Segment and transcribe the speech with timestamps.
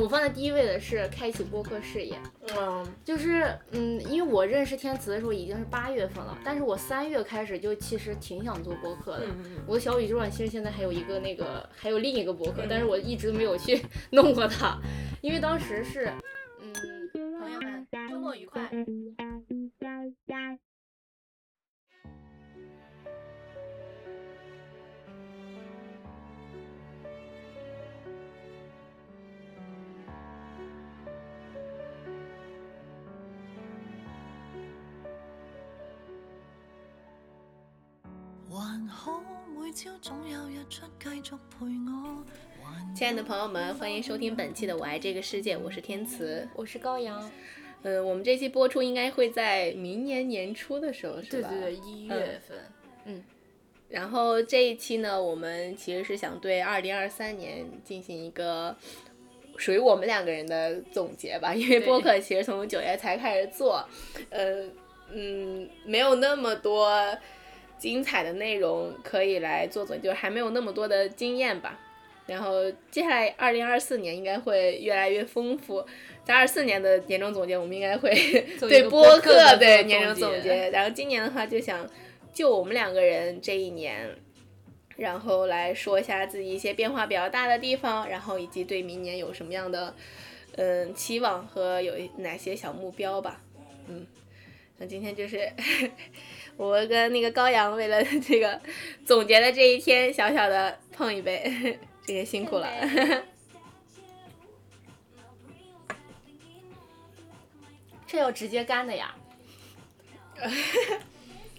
[0.00, 2.18] 我放在第一位的是开启播客事业。
[2.56, 9.26] 嗯，就是嗯，因为我认识天慈的时候已经是八月份了，但是我三月开始就其实挺想做播客的。
[9.26, 13.80] 嗯我的小宇宙上其实现在还有一个那个，还有另一个播客，嗯但是我一直没有去
[14.12, 14.78] 弄过它，
[15.22, 16.12] 因为当时是
[16.60, 16.72] 嗯，
[17.40, 18.70] 朋友们，周末愉快。
[38.76, 39.22] 還好
[39.58, 42.22] 每朝總有日出繼續陪我。
[42.62, 46.46] 還亲爱的朋友们，欢迎收听本期的《我爱这个世界》，我是天慈。
[46.54, 47.30] 我是高阳，
[47.82, 51.48] 呃，我们这期播出应该会在明年年初的时候，是吧？
[51.48, 52.58] 对对对，一月份，
[53.06, 53.24] 嗯，
[53.88, 58.76] 然后这一期呢，我们其实是想对二零二三年进行一个
[59.56, 63.82] 属于我们两个人的总结吧，因为播客其实从九月才开始做，
[64.28, 64.68] 呃，
[65.10, 66.94] 嗯，没有那么多
[67.78, 71.78] 精彩的内容可以来做总结，就是还没有那么多的经验吧。
[72.26, 75.86] 然后接下来二零二四年应该会越来越丰富，
[76.24, 78.10] 在二四年的年终总结，我们应该会
[78.58, 80.70] 对播客对年终总结。
[80.70, 81.88] 然后今年的话，就想
[82.32, 84.10] 就我们两个人这一年，
[84.96, 89.94] 然后来说一下自己一些变化比较大的地方，然后以及对明年有什么样的
[90.56, 93.40] 嗯期望和有哪些小目标吧。
[93.86, 94.04] 嗯，
[94.78, 95.48] 那今天就是
[96.56, 98.60] 我跟那个高阳为了这个
[99.04, 102.68] 总结的这一天，小小的碰一杯， 这也辛苦了。
[108.06, 109.14] 这要直接干的呀，
[110.38, 110.40] 我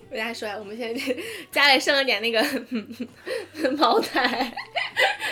[0.09, 1.16] 跟大家说呀，我们现在
[1.52, 2.42] 家里剩了点那个
[3.78, 4.52] 茅台，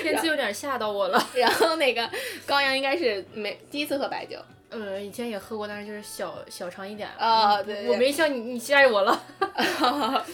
[0.04, 1.30] 天气有点吓到我了。
[1.34, 2.08] 然后那个
[2.46, 4.38] 高阳应该是没第一次喝白酒，
[4.76, 7.08] 呃，以前也喝过，但是就是小小尝一点。
[7.18, 9.26] 啊哦对对我没笑你，你吓着我了。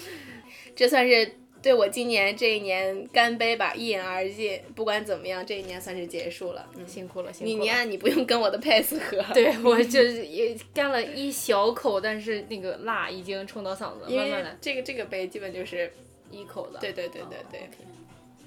[0.75, 4.59] 这算是对我今年这一年干杯吧，一饮而尽。
[4.73, 6.67] 不管怎么样，这一年算是结束了。
[6.75, 7.59] 嗯，辛苦了，辛苦了。
[7.59, 15.91] 你你啊，你不用跟我的 pace 喝，对 我就是也干了一小口，但是那个辣已经冲到嗓子，慢慢来，这个这个杯基本就是，
[16.31, 16.79] 一口的。
[16.79, 17.69] 对对对对对。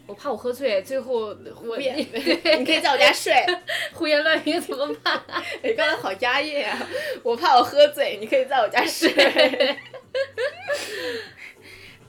[0.07, 1.35] 我怕我喝醉，最后
[1.65, 3.35] 我别， 你可以在我家睡。
[3.95, 5.23] 胡言乱语怎么办？
[5.63, 6.79] 你刚才好压抑啊！
[7.23, 9.11] 我怕我喝醉，你可以在我家睡。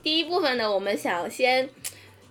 [0.02, 1.68] 第一部分呢，我们想先，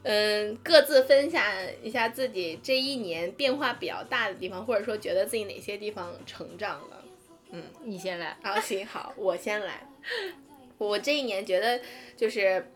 [0.03, 1.43] 嗯，各自分享
[1.81, 7.03] 一下自己这一年变化比较大的地方，或者说觉得自己哪些地方成长了。
[7.51, 8.37] 嗯你先来。
[8.43, 9.87] 好，行，好，我先来。
[10.77, 11.79] 我这一年觉得
[12.17, 12.71] 就是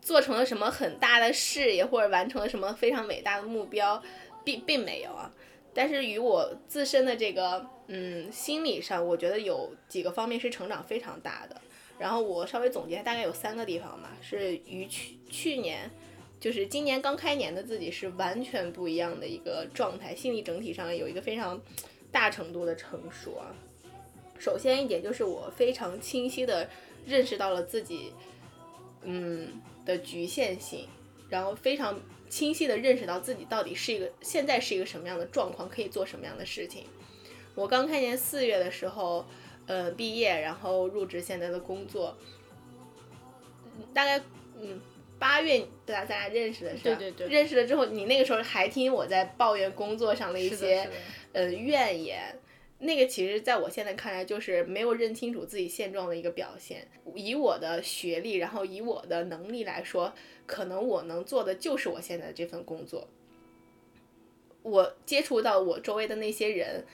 [0.00, 4.02] 做成了什么很大的事业，或者完成了什么非常伟大的目标，
[4.44, 5.30] 并并没有啊。
[5.74, 11.60] 但是与我自身的这个嗯心理上，我觉得有几个方面是成长非常大的。
[11.98, 15.90] 然后我稍微总结，大概有三个地方吧，是与去去年，
[16.40, 21.60] 就是今年刚开年的自己是完全不一样的一个状态，心理整体上有一个非常
[22.12, 23.54] 大程度的成熟啊。
[24.38, 26.68] 首先一点就是我非常清晰的
[27.04, 28.12] 认识到了自己，
[29.02, 30.86] 嗯的局限性，
[31.30, 36.84] 然后非常清晰的认识到自己到底是一个现在是一个什么样的状况，可以做什么样的事情。
[37.54, 39.24] 我刚看见四月的时候，
[39.66, 42.14] 呃，毕业，然后入职现在的工作，
[43.64, 44.20] 嗯大概
[44.60, 44.78] 嗯
[45.18, 46.94] 八月咱俩咱俩认识的是吧？
[46.98, 50.86] 对对对认识了之后，你那个时候还听我在抱怨工作上的一些
[51.32, 52.38] 呃怨言。
[52.80, 56.86] 那个其实，在我现在看来，就是没有认清楚自己现状的一个表现。
[57.14, 60.14] 以我的学历，然后以我的能力来说，
[60.46, 63.08] 可能我能做的就是我现在这份工作。
[64.62, 66.84] 我接触到我周围的那些人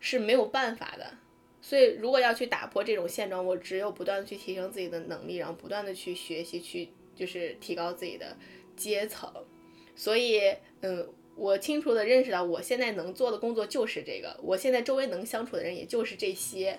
[0.00, 1.18] 是没有办法的，
[1.60, 8.36] 所以如果要去打破这种现状，我只有不断的去提升自己的能力，然后不断的去学习，去就是提高自己的
[8.76, 9.30] 阶层。
[9.94, 10.40] 所以，
[10.80, 11.08] 嗯，
[11.42, 16.78] 我清楚的认识到，我现在能做的工作就是这个，我现在周围能相处的人也就是这些，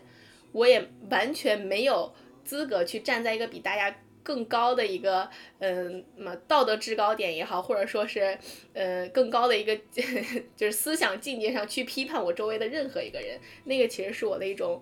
[0.54, 2.14] 我也完全没有
[2.46, 3.94] 资格去站在一个比大家
[4.24, 5.30] 更高的一个，
[5.60, 8.40] 嗯，什么道德制高点也好，或者说是，
[8.72, 9.78] 呃，更高的一个
[10.56, 14.82] 就是思想境界上去批判我周围的任何一个人，那个其实是我的一种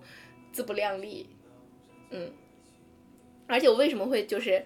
[0.52, 1.26] 自不量力，
[2.10, 2.32] 嗯，
[3.48, 4.64] 而且我为什么会就是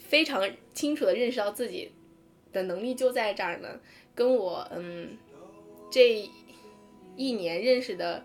[0.00, 1.92] 非常清楚的认识到自己
[2.58, 3.80] 的能力就在这儿呢？
[4.14, 5.16] 跟我嗯
[5.90, 6.28] 这
[7.16, 8.24] 一年认识的，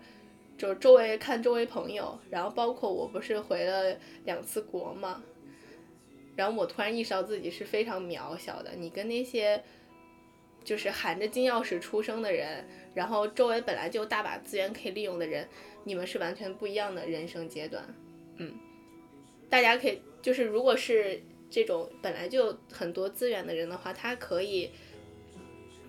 [0.58, 5.22] 就是周围看周围朋友，然后包括我不是回了两次国嘛，
[6.36, 8.72] 然后我突然意识到自己是非常渺小的。
[8.76, 9.62] 你跟那些
[10.64, 15.48] 就是含着金钥匙出生的人，然后周围本来就大把资源可以利用的人，
[15.84, 17.84] 你们是完全不一样的人生阶段。
[18.36, 18.52] 嗯，
[19.48, 21.22] 大家可以就是如果是
[21.54, 24.68] 这种本来就很多资源的人的话，他可以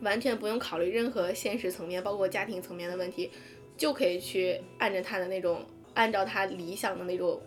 [0.02, 3.32] 完全不用考虑任何现实层面，包括家庭层面的问题，
[3.76, 5.66] 就可以去按照他的那种，
[5.96, 7.42] 按照他理想的那种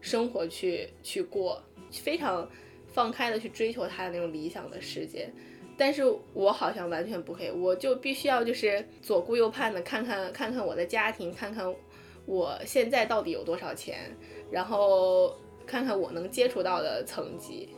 [0.00, 1.62] 生活去去过，
[1.92, 2.50] 非常
[2.88, 5.30] 放开的去追求他的那种理想的世界。
[5.78, 6.02] 但是
[6.34, 11.72] 我好像完全不可以，我就必须要就是左顾右盼的看看看看我的家庭，看看
[12.24, 14.10] 我现在到底有多少钱，
[14.50, 17.68] 然后看看我能接触到的层级，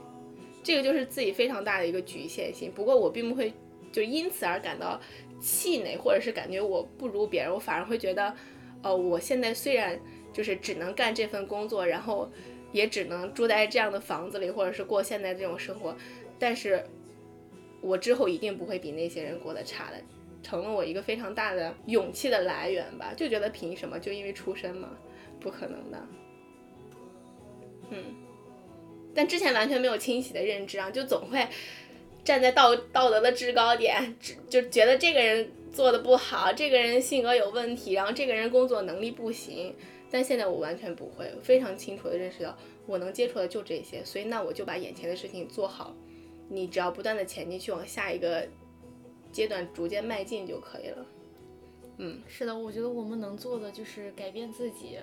[0.62, 2.70] 这个就是自己非常大的一个局限性。
[2.72, 3.52] 不过我并不会
[3.90, 5.00] 就因此而感到
[5.40, 8.34] 气馁，或者是感觉我不如别人，我反而会觉得，
[8.82, 9.98] 呃，我现在虽然
[10.32, 12.30] 就是只能干这份工作，然后
[12.72, 15.96] 也只能住在这样的房子里，或者是过现在这种生活，
[16.38, 16.84] 但是。
[17.80, 19.96] 我之后一定不会比那些人过得差的，
[20.42, 23.14] 成了我一个非常大的勇气的来源吧。
[23.16, 23.96] 就觉得凭什么？
[24.00, 24.88] 就因为出身吗？
[25.38, 26.06] 不可能的。
[27.90, 28.04] 嗯，
[29.14, 31.46] 但之前完全没有清晰的认知啊，就总会
[32.24, 34.16] 站在道道德的制高点，
[34.48, 39.74] 就觉得这个人做的不好，这个人性格有问题，然后这个人工作能力不行。
[40.10, 42.56] 但现在我完全不会，非常清楚的认识到，
[42.86, 45.94] 我能接触的就这些，所以那我就把眼前的事情做好。
[46.48, 48.48] 你只要不断的前进，去往下一个
[49.30, 51.06] 阶段逐渐迈进就可以了。
[51.98, 54.96] 嗯，是的，我觉得我们能做的就是改变自己。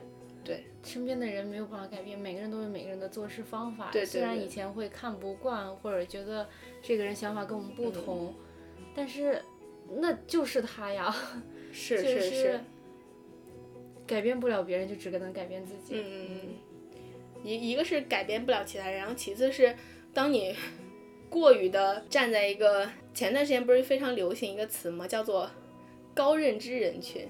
[0.46, 3.90] 对，身边的人没有办法改变，每个人都有每个人的做事方法。
[3.92, 6.48] 对，虽然以前会看不惯，或者觉得
[6.82, 8.34] 这个人想法跟我们不同，
[8.96, 9.42] 但是
[9.98, 11.14] 那就是他呀。
[11.74, 12.60] 是是是。
[14.08, 15.96] 改变不了别人，就只能改变自己。
[15.96, 16.50] 嗯嗯嗯。
[17.44, 19.76] 一一个是改变不了其他人，然后其次是
[20.14, 20.56] 当你。
[21.28, 25.06] 过于的站在一个前段时间不是非常流行一个词吗？
[25.06, 25.50] 叫做
[26.14, 27.28] 高认知人群，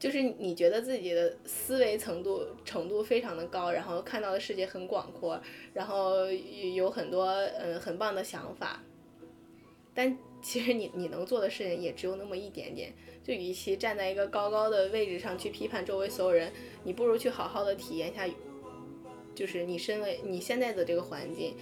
[0.00, 5.40] 就是你觉得自己的思维程度程度非常的高，然后看到的世界很广阔，
[5.74, 7.26] 然后有很多
[7.60, 8.82] 嗯很棒的想法，
[9.94, 12.92] 但其实你你能做的事情也只有那么一点点。
[13.22, 16.50] 就与其站在一个高高的位置上去批判周围所有人，
[16.82, 18.26] 你不如去好好的体验一下，
[19.34, 21.54] 就是你身为你现在的这个环境。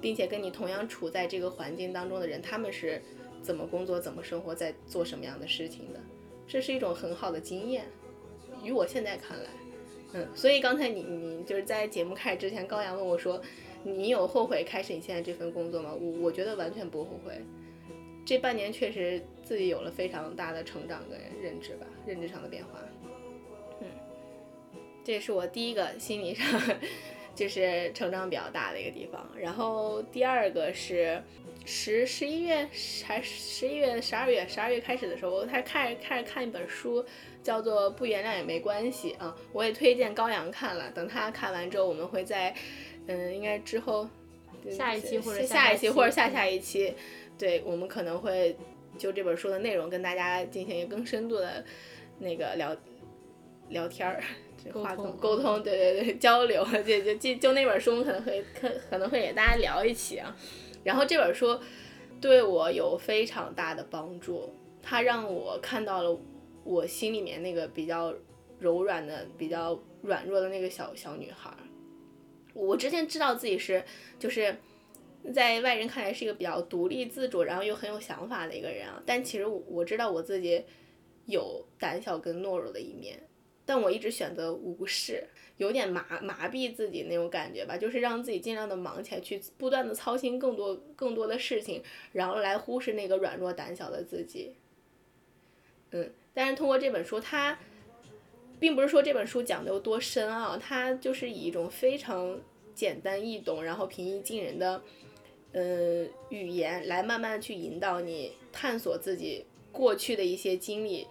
[0.00, 3.00] 并且跟你同样处在这个环境当中的人，他们是
[3.40, 6.00] 怎么工作、怎么生活、在做什么样的事情的？
[6.52, 7.86] 这是一种很好的经验。
[8.62, 9.48] 于我现在看来，
[10.12, 13.40] 嗯，所以刚才你你就是在节目开始之前，高阳问我说
[13.82, 17.40] ：“你有后悔开始你现在这份工作吗？”我我觉得完全不后悔。
[18.26, 22.78] 这半年确实自己有了非常大的成长跟认知吧，认知上的变化。
[23.80, 23.86] 嗯，
[25.02, 26.60] 这也是我第一个心理上。
[27.34, 31.22] 就是成长比较大的一个地方，然后第二个是
[31.64, 32.68] 十十一月
[33.04, 37.04] 还十一月十二月十二月开始的时候，我才开始开始看一本书，
[37.42, 42.54] 叫做《不原谅也没关系》啊，我也推荐高阳看了，等他看完之后，我们会在
[43.06, 44.08] 嗯，应该之后
[44.70, 46.94] 下一期或者下一期或者下下一期，
[47.38, 48.56] 对我们可能会
[48.98, 51.64] 就这本书的内容跟大家进行一个更深度的
[52.18, 52.76] 那个聊
[53.70, 54.22] 聊天儿。
[54.70, 60.36] 沟通沟通，对对对，交流，就就就就那本书，我们可能会可可能会给大家聊一起啊。
[60.84, 61.58] 然后这本书
[62.20, 66.20] 对我有非常大的帮助，它让我看到了
[66.64, 68.14] 我心里面那个比较
[68.58, 71.50] 柔软的、比较软弱的那个小小女孩。
[72.54, 73.82] 我之前知道自己是
[74.18, 74.54] 就是
[75.32, 80.64] 在外人看来是一个比较独立自主，然后又很有想法的一个人啊，但其实我知道我自己
[81.26, 83.20] 有胆小跟懦弱的一面。
[83.64, 85.24] 但我一直选择无视，
[85.56, 94.54] 有点麻麻痹自己那种感觉吧，就是让自己尽量的忙起来，去不断的操心更多更多的事情，然后来忽视那个软弱胆小的自己。
[95.92, 97.58] 嗯，但是通过这本书，它
[98.58, 102.40] 并不是说这本书讲的有多深奥，它就是以一种非常
[102.74, 104.82] 简单易懂，然后平易近人的，
[105.52, 111.06] 呃，语言来慢慢去引导你探索自己过去的一些经历。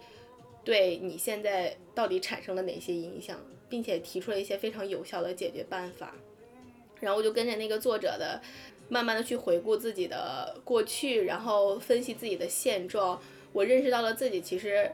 [0.64, 3.36] 对你现在到底产生了哪些影响，
[3.68, 6.14] 并且提出了一些非常有效的解决办法，
[7.00, 8.40] 然后我就跟着那个作者的，
[8.88, 13.20] 慢慢的去回顾自己的过去，然后分析自己的现状，
[13.52, 14.92] 我认识到了自己其实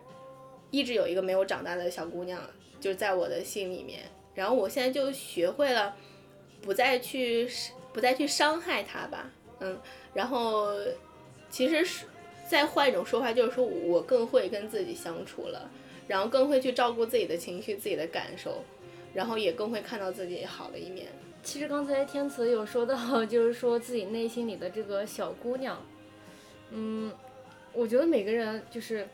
[0.71, 2.41] 一直有一个没有长大的小姑娘，
[2.81, 5.95] 就在我的心里面，然后我现在就学会了
[6.63, 7.47] 不再去
[7.93, 9.79] 不再去伤害她吧，嗯，
[10.15, 10.71] 然后
[11.51, 12.07] 其实是。
[12.49, 15.71] 再换一种说法，就是说我更会跟自己相处了，
[16.09, 18.64] 然后更会去照顾自己的情绪、自己的感受，
[19.12, 21.09] 然后也更会看到自己好的一面。
[21.43, 25.81] 其实刚才天慈有说到， 就是说自己内心里的这个小姑娘，
[26.71, 27.12] 嗯，
[27.73, 29.07] 我觉得每个人就是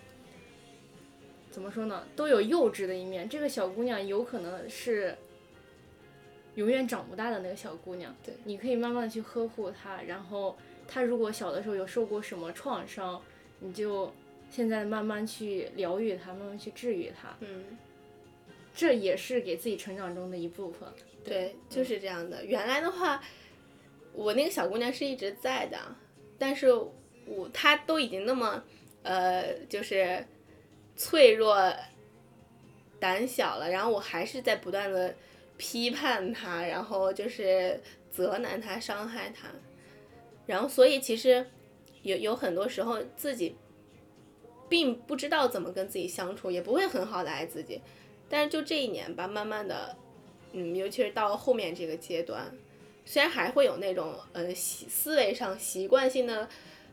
[1.50, 3.28] 怎么说呢，都有幼稚的一面。
[3.28, 5.16] 这个小姑娘有可能是
[6.54, 13.20] 永远长不大的那个小姑娘，对你可以慢慢的去呵护她，然后她如果小的时候有受过什么创伤，
[13.60, 14.12] 你就
[14.50, 17.64] 现在慢慢去疗愈他，慢慢去治愈他，嗯，
[18.74, 20.88] 这也是给自己成长中的一部分。
[21.24, 22.44] 对，就是这样的。
[22.44, 23.22] 原来的话，
[24.12, 25.78] 我那个小姑娘是一直在的，
[26.38, 26.72] 但是
[27.26, 28.62] 我她都已经那么
[29.02, 30.24] 呃，就是
[30.94, 31.72] 脆弱、
[33.00, 35.14] 胆小了，然后我还是在不断的
[35.56, 39.48] 批判她，然后就是责难她、伤害她，
[40.46, 41.46] 然后所以其实
[42.02, 43.56] 有有很多时候自己
[44.68, 47.80] 并不知道怎么跟自己相处，也不会很好的爱自己。
[48.28, 49.96] 但是就这一年吧，慢慢的，
[50.52, 52.50] 嗯，尤其是到后面这个阶段，
[53.04, 56.48] 虽然还会有那种呃习思维上习惯性的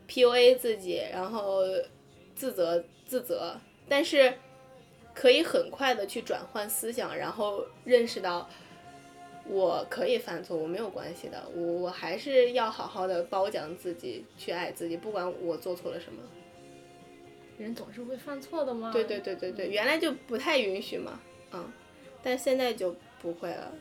[0.08, 1.62] PUA 自己，然后
[2.34, 4.34] 自责自责，但是
[5.14, 8.48] 可以很快的去转换思想，然后认识到
[9.44, 16.22] 我可以犯错，我没有关系的，我我还是要好好的褒奖自己，去爱自己，不管我做错了什么。
[17.58, 18.90] 人总是会犯错的吗。
[18.92, 21.20] 对对对对对，原来就不太允许嘛，
[21.52, 21.70] 嗯，
[22.22, 23.72] 但现在就不会了。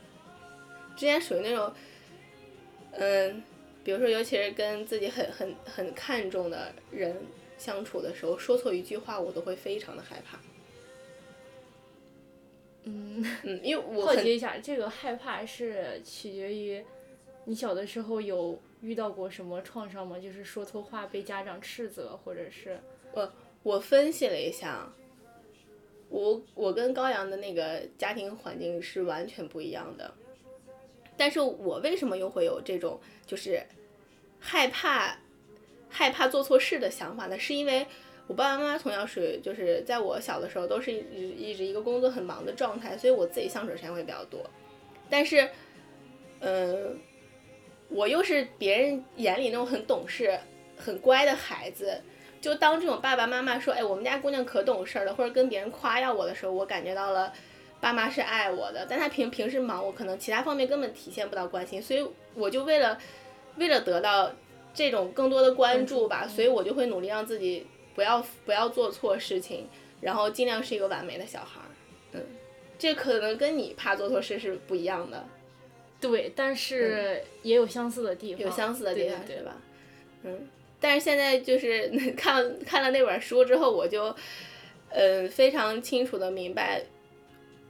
[0.96, 1.72] 之前属于那种，
[2.92, 3.42] 嗯，
[3.84, 7.16] 比如说，尤其是跟自己很很很看重的人
[7.58, 10.38] 相处的时候，说错一句话，我都会非常的害怕。
[12.84, 16.84] 嗯，嗯，因为我很好奇一下，这个害怕是取决于
[17.46, 20.20] 你小的时候有遇到过什么创伤吗？
[20.20, 22.80] 就是说错话被家长斥责，或者是
[23.14, 23.32] 我
[23.64, 24.92] 我分析了一下，
[26.10, 30.14] 我我跟高阳的那个家庭环境是完全不一样的，
[31.16, 33.64] 但是我为什么又会有这种就是
[34.40, 35.18] 害怕
[35.90, 37.38] 害怕做错事的想法呢？
[37.38, 37.86] 是因为
[38.32, 44.40] 我爸爸妈妈从小属于就是在我小的时候都是一直一直一个工作很忙的状态，所以我自己相处时间会比较多，
[45.10, 45.50] 但是，
[46.40, 46.98] 嗯、
[47.90, 50.40] 我又是别人眼里那种很懂事、
[50.78, 52.02] 很乖的孩子。
[52.40, 57.34] 就当这种爸爸妈妈说，哎，我们家姑娘可懂事儿了，或者跟别人夸耀我的时候，我感觉到了
[57.82, 62.98] 爸妈是爱我的，但他平平时忙，我可能其他方面根本体现不到关心，所以我就为了
[63.58, 64.32] 为了得到
[64.74, 69.68] 这种更多的关注吧，所以我就会努力让自己不要不要做错事情，
[70.00, 71.70] 然后尽量是一个完美的小孩儿，
[72.14, 72.24] 嗯，
[72.78, 75.26] 这可能跟你怕做错事是不一样的，
[76.00, 79.56] 对，但是也有相似的地方，有相似的地方对吧？
[80.24, 80.48] 嗯，
[80.80, 84.16] 但是现在就是 看看了那本书之后，我就，
[84.90, 86.84] 呃，非常清楚的明白，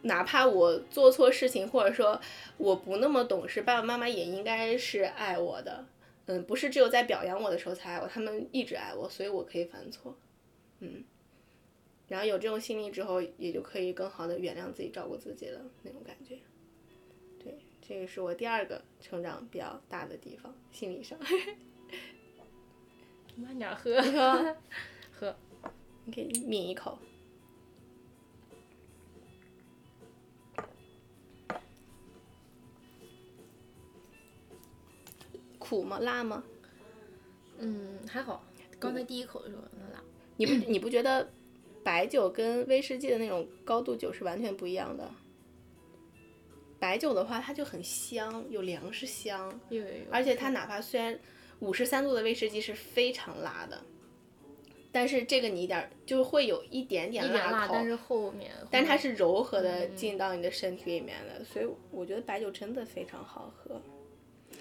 [0.03, 2.19] 哪怕我做错事情，或者说
[2.57, 5.85] 我不那么懂事，爸爸妈妈也应该是爱我的。
[6.27, 10.15] 嗯，不是只有在表扬我的时候才爱我，他们一直爱我，所以我可以犯错。
[10.79, 11.03] 嗯，
[12.07, 16.37] 然后有这种心理之后，也就可以更好的原谅自己、照顾自己了那种感觉。
[17.43, 21.17] 对，这个是我第二个成长比较大的地方，心理上。
[23.35, 24.57] 慢点喝，喝，
[25.11, 25.35] 喝，
[26.05, 26.99] 你可以抿一口。
[35.71, 35.99] 苦吗？
[35.99, 36.43] 辣吗？
[37.59, 38.43] 嗯，还好，
[38.77, 39.61] 刚才第一口的时候
[39.93, 40.03] 辣。
[40.35, 41.31] 你不你不觉得
[41.81, 45.09] 白酒跟威士忌的那种高度酒是完全不一样的？
[46.77, 51.17] 白酒的话，它就很香，有粮食香，有有有，而且它哪怕虽然
[51.59, 53.81] 五十三度的威士忌是非常辣的，
[54.91, 63.79] 但是这个你一点儿就会有一点点点辣，口，但是后面，但是它是柔和的嗯进到你的身体里面的，所以我觉得白酒真的非常好喝。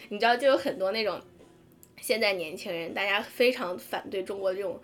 [0.09, 1.21] 你知道，就有很多那种
[2.00, 4.80] 现在年轻人，大家非常反对中国这种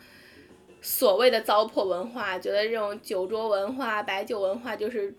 [0.81, 5.15] 所谓的糟粕文化，觉得这种酒桌文化、白酒文化就是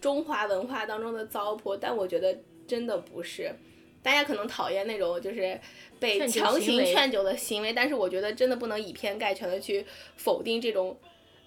[0.00, 3.54] 中华文化当中的糟粕，但我觉得真的不是。
[4.02, 5.60] 大家可能讨厌那种就是
[6.00, 10.98] 被强行劝酒的行为，但是我觉得真的不能以偏概全的去否定这种，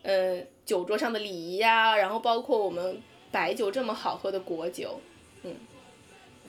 [0.04, 5.02] 呃，酒桌上的礼仪呀、然后包括我们白酒这么好喝的果酒，
[5.44, 5.54] 嗯，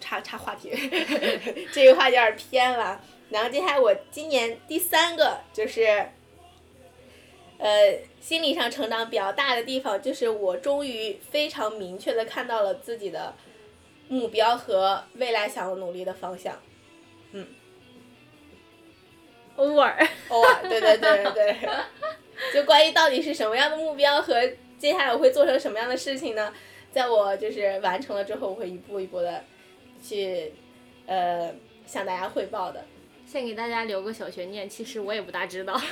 [0.00, 0.70] 岔岔话题，
[1.72, 3.00] 这个话题有点偏了。
[3.30, 6.08] 然后接下来我今年第三个就是，
[7.58, 13.34] 呃，心理上成长比较大的地方，就是我终于非常明确的看到了自己的
[14.08, 16.60] 目标和未来想要努力的方向。
[17.32, 17.46] 嗯
[19.56, 21.68] 偶尔，偶尔， 对对对对对，
[22.52, 24.34] 就关于到底是什么样的目标和
[24.78, 26.52] 接下来我会做成什么样的事情呢？
[26.92, 29.42] 在我就是完成了之后，我会一步一步的
[30.02, 30.52] 去
[31.06, 31.54] 呃
[31.86, 32.84] 向大家汇报的。
[33.26, 35.76] 先给大家留个小悬念，其实我也不大知道。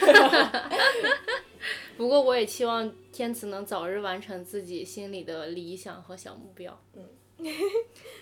[1.96, 6.80] 不过我也期望天慈能早日完成自己心里的理想和小目标。
[6.94, 7.08] 嗯。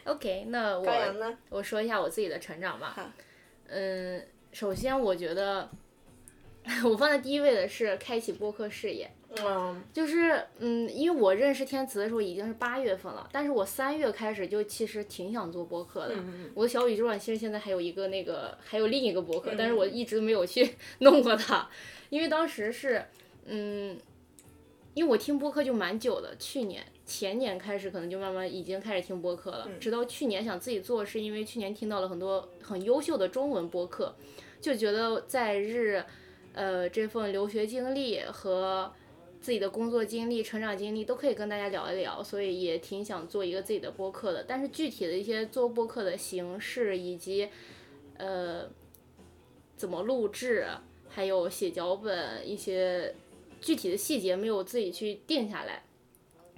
[0.05, 1.37] OK，那我？
[1.51, 2.95] 我说一下我自己的成长吧。
[2.97, 3.13] 好
[3.69, 5.69] 嗯，首先我觉得
[6.85, 9.11] 我放在第一位的是开启播客事业。
[9.45, 9.83] 嗯。
[9.93, 16.15] 就是嗯，因为我认识天慈的时候已经是八月份了，但是我三月开始就其实挺想做播客的。
[16.17, 21.69] 嗯我的小宇宙上其实现在还有一个那个，还有另一个播客，但是我一直没有去弄过它，
[22.11, 23.05] 因为当时是
[23.47, 23.99] 嗯，
[24.95, 34.15] 因为我听播客就蛮久的，去年前年开始可能就慢慢已经开始听播客了，直到去年想自己做，是因为去年听到了很多很优秀的中文播客，
[34.61, 36.05] 就觉得在日
[36.53, 38.93] 呃这份留学经历和
[39.43, 44.45] 自己的工作经历、成长经历都可以跟大家聊一聊，所以也挺想做一个自己的播客的。
[44.47, 47.49] 但是具体的一些做播客的形式以及
[48.19, 48.71] 呃
[49.77, 50.69] 怎么录制，
[51.09, 53.13] 还有写脚本一些
[53.61, 55.83] 具体的细节没有自己去定下来，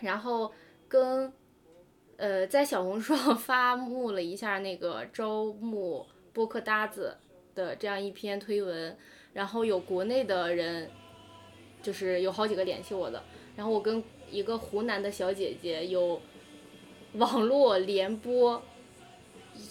[0.00, 0.52] 然后
[0.86, 1.32] 跟
[2.18, 7.16] 呃在小红书上 发布了一下那个招募播客搭子
[7.54, 8.94] 的这样一篇推文，
[9.32, 10.90] 然后有国内的人。
[11.84, 13.22] 就是有好几个联系我的，
[13.54, 16.20] 然后我跟一个湖南的小姐姐有
[17.12, 18.60] 网络联播，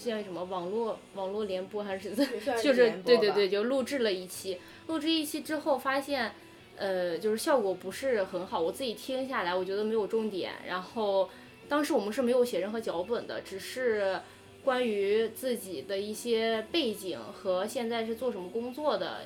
[0.01, 0.45] 叫什么？
[0.45, 6.31] 网络网络联播还是 就是对对对，就录制了一期，录制一期之后发现，
[6.77, 11.29] 呃，就是效果不是很好，我自己听下来我觉得没有重点，然后
[11.67, 14.21] 当时我们是没有写任何脚本的，只是。
[14.63, 19.23] 关于自己的一些背景和现在是做什么工作的，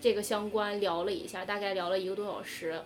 [0.00, 2.80] 这个相关聊了一下，大概聊了一个多小时。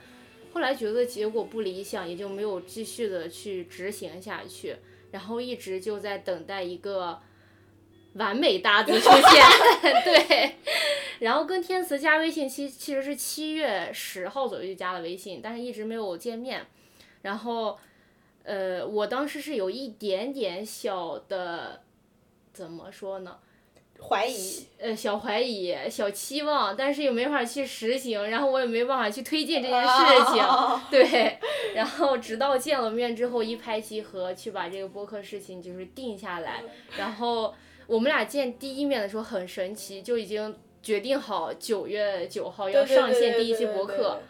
[0.53, 4.77] 后来觉得结果不理想，也就没有继续的去执行下去，
[5.11, 7.21] 然后一直就在等待一个
[8.15, 9.23] 完美搭子出现。
[10.05, 10.57] 对，
[11.21, 16.67] 然后跟天慈加微信，其其实是七月十号左右就加了微信，但是一直没有见面。
[17.23, 17.79] 然后，
[18.43, 21.81] 呃，我当时是有一点点小的，
[22.53, 23.39] 怎么说呢？
[24.09, 29.89] 怀疑，呃，小怀疑、小期望，但是又没法去实行，然后我也没办法去推进这件事
[30.33, 30.45] 情，
[30.91, 31.39] 对。
[31.75, 36.63] 然后直到见了面之后，一拍即合，去把这个播客事情就是定下来。
[36.99, 37.55] 然后
[37.87, 44.21] 我们俩见第一面的时候很神奇，就已经决定好九月九号要上线第一期播客。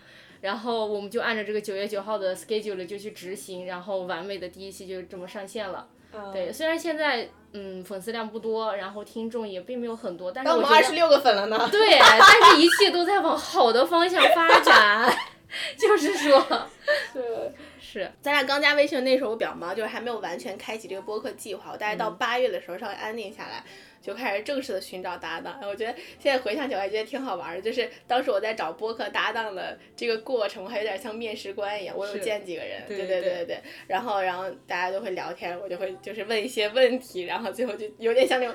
[0.43, 5.89] 然后我们就按照这个九月九号的 schedule 就去执行，然后完美的第一期就这么上线了。
[6.33, 11.69] 对，虽然现在嗯粉丝量不多，然后听众也并没有很多，但是我我们二十六个粉了呢。
[11.71, 15.17] 对，但是一切都在往好的方向发展，
[15.79, 16.69] 就是说，
[17.13, 17.53] 是。
[17.85, 21.73] 是咱俩刚加微信那时候，我比较忙，就是还没有完全开启这个播客计划。
[21.73, 23.63] 我大概到八月的时候稍微安定下来，
[24.03, 25.59] 就开始正式的寻找搭档。
[25.63, 27.63] 我觉得现在回想起来，觉得挺好玩的。
[27.63, 33.59] 就是当时我在找播客搭档的这个过程，我还有点像面试官一样，我有见几个人，对对对对对。
[33.87, 38.55] 然后然后大家都会聊天，我就会就是问一些问题，然后最后就有点像那种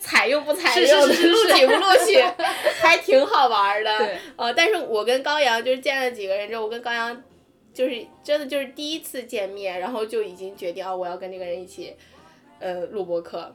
[0.00, 2.20] 采用不采是用，录取不录取，
[2.82, 3.98] 还挺好玩的。
[3.98, 7.22] 对呃，但是我跟高阳就是见了几个人之后，我跟高阳
[7.72, 11.94] 就是真的就是第一次见面，然后就已经决定哦，我要跟这个人一起，
[12.58, 13.54] 呃，录播课。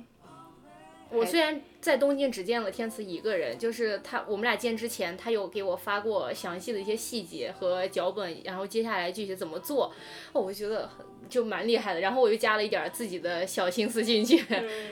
[1.13, 9.93] 我虽然在东京只见了天赐一个人，就是他，我们俩见之前，他有给我发过详细的一些细节和脚本，然后接下来具体怎么做，
[10.34, 10.89] 哦，我觉得
[11.30, 11.99] 就蛮厉害的。
[11.99, 14.43] 然后我又加了一点自己的小心思进去，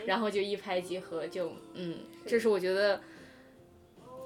[0.05, 3.01] 然后就一拍即合，就嗯，这是我觉得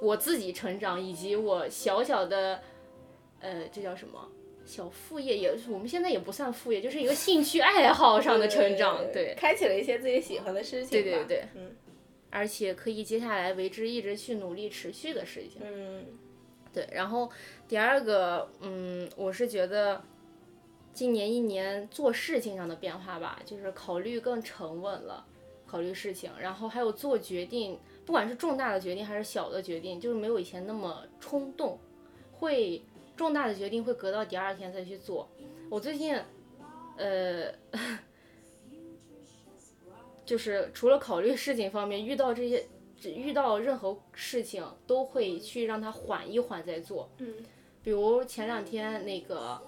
[0.01, 2.62] 我自己成长以及我小小的，
[3.39, 4.29] 呃，这叫什么？
[4.65, 10.89] 小副业也是，我们现在也不算副业，就是一个兴趣爱好上的成长，对，开启了一些自己喜欢的事情。
[10.89, 11.69] 对对对，嗯
[12.35, 15.61] 而且可以接下来为之一直去努力持续的事情。
[15.63, 16.05] 嗯
[16.73, 17.31] 对，然后
[17.65, 20.03] 第二个，嗯，我是觉得
[20.91, 25.25] 今年一年做事情上的变化吧，就是考虑更沉稳了，
[25.65, 31.79] 考虑事情，然后还有做决定，不管是重大的决定还是小的决定，就是没有以前那么冲动，
[32.33, 32.83] 会
[33.15, 35.29] 重大的决定会隔到第二天再去做。
[35.69, 36.13] 我最近，
[36.97, 37.49] 呃。
[40.25, 42.65] 就是除了考虑事情方面，遇到这些，
[43.03, 47.09] 遇到任何事情都会去让他缓一缓再做。
[47.19, 47.33] 嗯
[47.83, 49.61] 比如前两天那个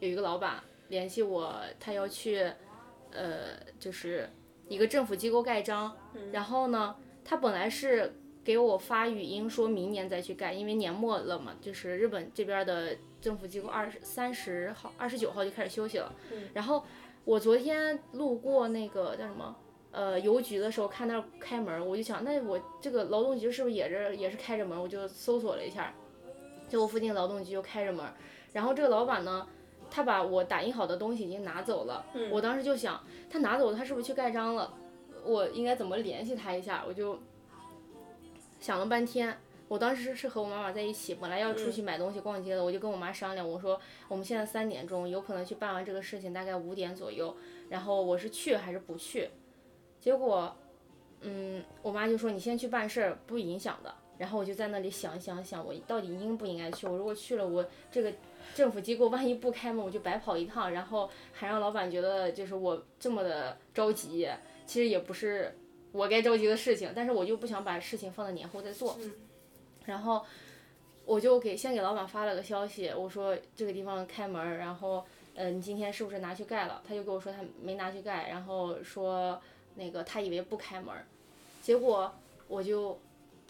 [0.00, 2.50] 有一个老板联系我，他要去，
[3.10, 4.26] 呃，就是
[4.68, 5.94] 一个政府机构盖章，
[6.32, 16.14] 然后呢，他本来是给我发语音说明年再去盖，因为年末了嘛，就是日本这边的政府机构二十三十号、二十九号就开始休息了。
[16.54, 16.82] 然后
[17.26, 19.54] 我昨天路过那个叫什么？
[19.98, 24.80] 呃邮局的时候看那儿开门，我就想那我这个劳动局是不是也是也是开着门？
[24.80, 25.92] 我就搜索了一下，
[26.68, 28.06] 就我附近劳动局就开着门，
[28.52, 29.44] 然后这个老板呢。
[29.90, 34.70] 他把我打印好的东西已经拿走了，我当时就想，他拿走了，他是不是去盖章了？
[35.24, 36.84] 我应该怎么联系他一下？
[36.86, 37.18] 我就
[38.60, 39.34] 想了半天。
[39.66, 47.34] 我当时是和我妈妈在一起，本来要出去买东西逛街的，我就跟我妈商量，我说我们现在三点钟，有可能去办完这个事情，大概五点左右，
[47.70, 49.30] 然后我是去还是不去？
[50.00, 50.54] 结果，
[51.20, 53.94] 嗯，我妈就说你先去办事儿，不影响的。
[54.16, 56.86] 然后我就在那里想想想，我到底应不应该去？
[56.86, 58.12] 我如果去了，我这个。
[58.54, 64.26] 政府机构万一不开门，我就白跑一趟，然后还让老板觉得就是我这么的着急，
[64.64, 65.54] 其实也不是
[65.92, 68.98] 我该着急的事情，但是我就不想把事情放在年后再做。
[69.84, 70.24] 然后
[71.04, 76.82] 我就给先给老板发了个消息，我说这个地方开门，然后嗯，你今天是不是拿去盖了？
[76.88, 79.40] 他就跟我说他没拿去盖，然后说
[79.78, 80.94] 那个他以为不开门，
[81.62, 82.12] 结果
[82.48, 82.98] 我就。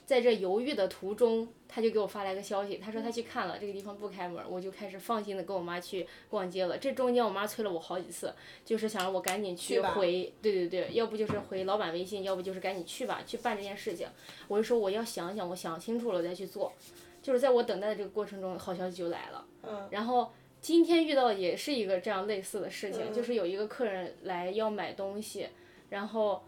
[0.08, 6.78] 在这犹豫的途中，他就给我发来个消息，他说他去看了这个地方不开门，我就开始放心的跟我妈去逛街了。
[6.78, 8.32] 这中间我妈催了我好几次，
[8.64, 14.08] 就是想让我赶紧去回，对对对，要不就是回老板微信，要不就是赶紧去吧，去办这件事情。
[14.48, 16.72] 我就说我要想想，我想清楚了再去做。
[17.20, 19.44] 就是在我等待的这个过程中，好消息就来了。
[19.62, 19.86] 嗯。
[19.90, 25.48] 然后今天遇到也是一个这样类似的事情，就是有一个客人来要买东西，
[25.90, 26.42] 然后。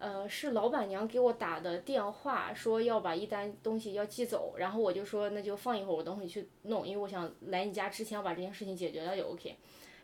[0.00, 9.56] 呃，是老板娘给我打的电话，说要把一单东西要寄走，然后我就说那就放一会儿，我等会去弄，因为我想来你家之前我把这件事情解决了就 OK。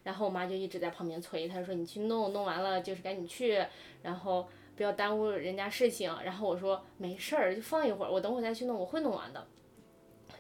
[0.02, 3.64] 然后我妈就一直在旁边催，她说你去弄，弄完了就是赶紧去，
[4.02, 6.12] 然后不要耽误人家事情。
[6.24, 9.46] 然后我说没事儿，就放一会儿，我等会再去弄，我会弄完的。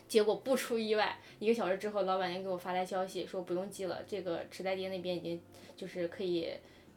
[0.08, 5.40] 结果不出意外，一个小时之后，老板娘给我发来消息说不用寄了，这个池袋店那边已经
[5.76, 6.52] 就是可以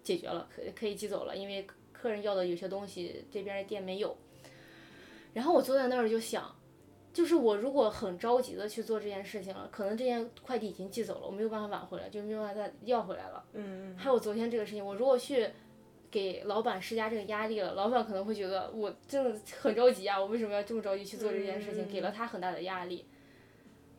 [0.07, 1.67] 解决了，可可以寄走了，因为。
[1.99, 4.15] 客人要的有些东西这边的店没有，
[5.33, 6.55] 然后我坐在那儿就想，
[7.11, 13.43] 就是我如果很着急的去做这件事情了，可能这件快递已经寄走了，我没有办法挽回来，就没有办法再要回来了。
[13.53, 13.97] 嗯嗯。
[13.97, 15.49] 还有昨天这个事情，我如果去
[16.11, 21.87] 给老板施加这个压力了，老板可能会觉得我真的很着急啊，我为什么要这么着急去做这件事情？
[21.87, 23.07] 给了他很大的压力。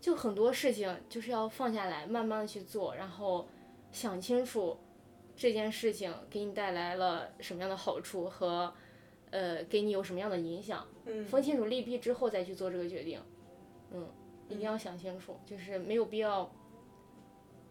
[0.01, 3.49] 就很多事情就是要放下来，慢慢的去做，然后
[3.91, 4.79] 想清楚。
[5.39, 8.75] 这件事情给你带来了什么样的好处和，
[9.31, 10.85] 呃，给你有什么样的影响？
[11.31, 13.21] 分清楚利弊之后再去做这个决定，
[13.93, 14.09] 嗯，
[14.49, 16.53] 一定要想清楚，就是没有必要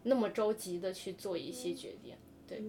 [0.02, 2.16] 那么着急的去做一些决定。
[2.46, 2.62] 对，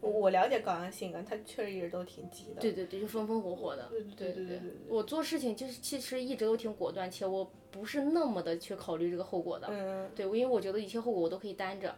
[0.00, 2.60] 我我了解高阳性格，他确实一直都挺急的。
[2.60, 3.88] 对对对，就风风火火的。
[4.16, 4.60] 对对对。
[4.88, 9.68] 我做事情就是其实一直都挺果断，且我不是那么的去考虑这个后果的。
[9.70, 10.10] 嗯。
[10.16, 11.94] 对，因为我觉得一切后果我都可以担着。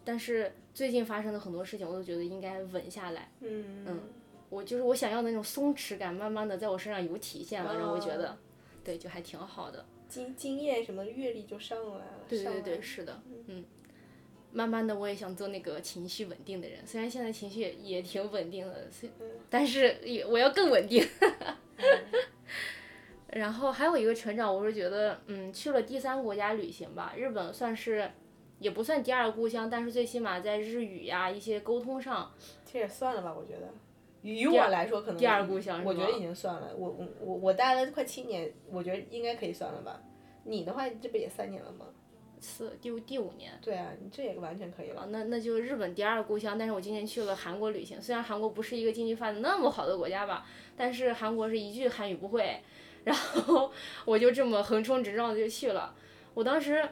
[0.00, 0.52] 对，但是。
[0.72, 3.28] 最近发生的很多事情，我都觉得应该稳下来。
[3.40, 4.00] 嗯嗯，
[4.48, 8.38] 我就是我想要的那种松弛感，慢慢的在我身上有体现了，让我觉得，
[8.84, 9.84] 对，就还挺好的。
[10.08, 12.24] 经经验什么阅历就上来了。
[12.28, 13.64] 对对对，是的，嗯。
[14.52, 19.10] 慢慢的，我也想做那个情绪稳定的人，虽然现在情绪也挺稳定的，虽
[19.50, 21.04] 但是也我要更稳定。
[23.26, 28.08] 然后还有一个成长，我是觉得，嗯，去了第三国家旅行吧，日本算是。
[28.60, 32.30] 也不算第二故乡，但是最起码在日语呀一些沟通上，
[32.70, 33.68] 这也算了吧，我觉得。
[34.22, 36.70] 于我来说，可能第二故乡我觉得已经算了。
[36.76, 39.98] 我我我我待了快七年，我觉得应该可以算了吧。
[40.44, 41.86] 你的话，这不也三年了吗？
[42.38, 43.50] 四第五第五年。
[43.62, 45.06] 对啊，你这也完全可以了。
[45.08, 48.00] 那那就日本第二故乡，但是我今年去了韩国旅行。
[48.02, 50.46] 虽然韩国不是一个经济发展那么好的国家吧，
[50.76, 52.60] 但是韩国是一句韩语不会，
[53.04, 53.72] 然后
[54.04, 55.94] 我就这么横冲直撞的就去了。
[56.34, 56.86] 我当时。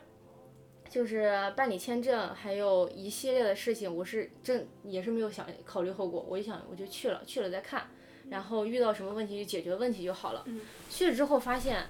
[0.88, 7.88] 就是办理签证，还有一系列的事情，我是真也是没有想考虑后果，我一想我就去了，去了再看，
[8.31, 10.44] 然后遇到什么问题就解决问题就好了。
[10.88, 11.85] 去了之后发现，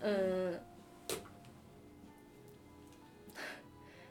[0.00, 0.58] 嗯，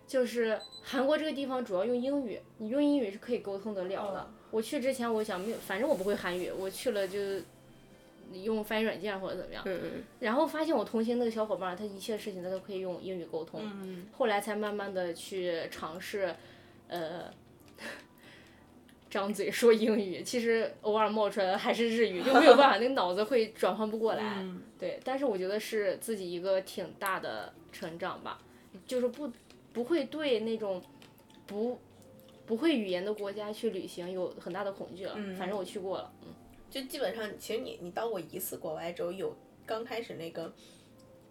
[0.05, 4.31] 就是韩国这个地方主要用英语，你用英语是可以沟通得了的。
[4.51, 7.17] 我去之前我想没有，反正我不会韩语，我去了就。
[8.33, 9.63] 用翻译软件或者怎么样，
[10.19, 13.61] 然后发现我同行那个小伙伴，他一切事情他都可以用英语沟通，
[14.11, 16.35] 后来才慢慢的去尝试，
[16.87, 17.31] 呃，
[19.09, 24.45] 张嘴说英语，其实偶尔冒出来的还是日语，就没有办法，那个脑子会转换不过来，
[24.77, 28.39] 对，但是我觉得是自己一个挺大的成长吧，
[28.85, 29.31] 就是不
[29.73, 30.81] 不会对那种
[31.47, 31.79] 不
[32.45, 36.27] 不会语言的国家去旅行有很大的恐惧了，反正我去过了，嗯。
[36.69, 40.53] 就基本上，其实你你到过一次国外之后，有刚开始那个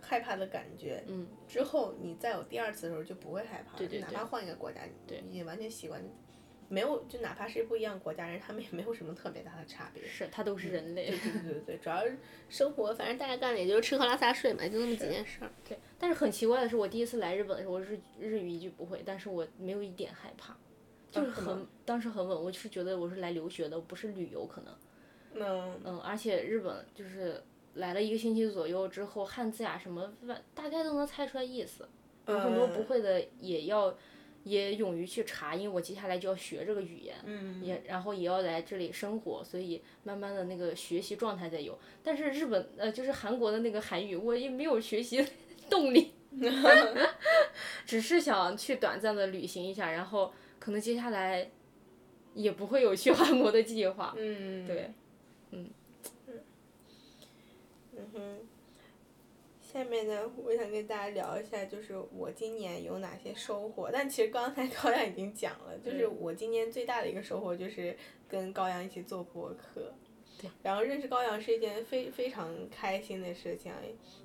[0.00, 6.02] 害怕的感觉，嗯，之后你再有第二次的时候就不会害怕，对对哪怕换一个国家，对，已经完全习惯
[6.70, 10.02] 没有，就哪怕是不一样国家人，他们也没有什么特别大的差别。
[10.04, 11.08] 是，他都是人类。
[11.08, 12.18] 对对对对，主要是
[12.50, 15.50] 生活，反正大家干的也就是吃喝拉撒睡嘛，就那么几件事儿。
[15.66, 20.54] 对，但是很奇怪的是，我第一次来日本的时候，我日日语一句不会，但是我没有一点害怕，
[21.10, 24.74] 就是很、当时很稳，我是觉得我是来留学的，不是旅游可能。
[25.40, 27.42] 嗯，嗯，而且日本就是
[27.74, 31.88] 来了一个星期左右之后，汉字呀什么万大概都能猜出来意思，
[32.26, 33.96] 有很多不会的也要
[34.44, 41.78] 也勇于去查，因为我接下来就要学这个语言，嗯也然后也要来这里生活，所以慢慢的那个学习状态在有。
[42.02, 45.26] 但是日本呃就是韩国的那个韩语，我也没有学习
[45.70, 46.12] 动力，
[47.84, 51.50] 只是想去短暂的旅行一下，然后可能接下来
[52.34, 54.14] 也不会有去韩国的计划。
[54.16, 54.90] 嗯，对，
[55.50, 55.68] 嗯
[58.18, 58.38] 哼，
[59.60, 63.90] 下面呢，我想跟大家聊一下，就是我今年有哪些收获。
[63.92, 67.96] 但其实刚才 高阳已经讲了，就是嗯我今年最大的一个收获就是
[68.28, 69.92] 跟高阳一起做播客。
[70.40, 70.50] 对。
[70.62, 73.72] 然后认识高阳是一件非非常开心的事情，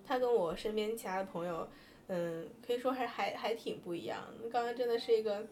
[0.06, 1.68] 他跟我身边其他的朋友，
[2.08, 4.28] 嗯，可以说还还还挺不一样。
[4.52, 5.46] 高阳真的是一个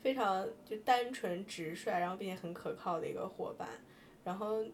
[0.00, 3.68] 非常就单纯直率，然后并且很可靠的一个伙伴。
[4.22, 4.64] 然后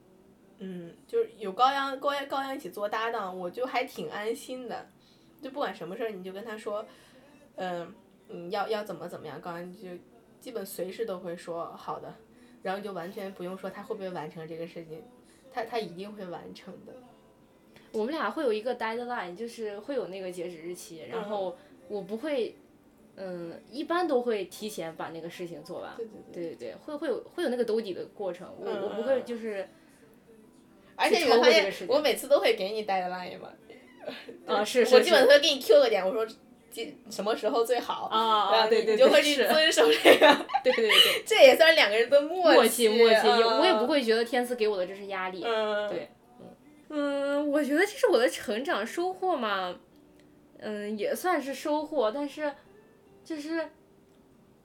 [0.60, 4.86] 嗯，就是有高阳高阳高阳一起做搭档，我就还挺安心的。
[5.42, 6.84] 就不管什么事儿，你就跟他说，
[7.56, 7.94] 嗯
[8.28, 9.88] 嗯，要要怎么怎么样，高阳就
[10.38, 12.14] 基本随时都会说好的，
[12.62, 15.02] 然后就完全不用说他会不会完成这个事情，
[15.50, 16.92] 他他一定会完成的。
[17.92, 21.56] 我们俩会有一个 deadline，就是会有那个截止日期，然后
[21.88, 22.54] 我不会，
[23.16, 25.96] 嗯，一般都会提前把那个事情做完。
[25.96, 26.32] 对对对。
[26.32, 29.66] 对对对，会会有会有那个兜底的过程，我我不会就是
[31.00, 33.48] 而且你会发现我每次都会给你 deadline 嘛。
[34.46, 35.26] 啊是是我基本是。
[35.26, 36.26] 都会给你 Q 个点，我说
[36.70, 45.42] 几什么时候最好，啊对对你你就会去遵守这个， 对对对 这也算是两个人的默默契契默契，也嗯我也不会觉得天赐给我的这是压力。
[45.44, 46.08] 嗯，对。
[46.88, 49.76] 嗯，我觉得这是我的成长收获嘛，
[50.58, 52.52] 嗯，也算是收获，但是
[53.24, 53.68] 就是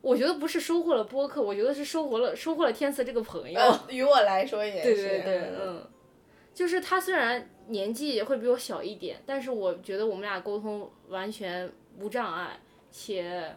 [0.02, 3.60] 我觉得不是收获了播客，我觉得是收获了收获了天赐这个朋友。
[3.60, 5.60] 呃，于我来说也是，对对对，嗯。
[5.62, 5.88] 嗯，
[6.56, 12.58] 就是他虽然年纪会比我小一点，但是我觉得我们俩沟通完全无障碍，
[12.90, 13.54] 且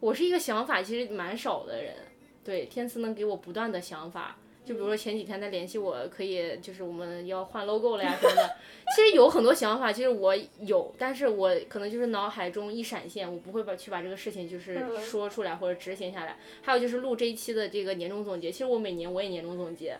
[0.00, 1.94] 我是一个想法其实蛮少的人，
[2.42, 4.36] 对，天赐能给我不断的想法。
[4.64, 8.56] 就比如说前几天他联系我，可以就是我们要换 logo 了呀什么的。
[8.94, 16.36] 其实有很多想法，其实我有，但是我可能就是脑海中一闪现，我不会把去把这个事情就是嗯说出来或者执行下来。
[16.60, 19.98] 还有就是录这一期的这个年终总结，其实我每年我也年终总结。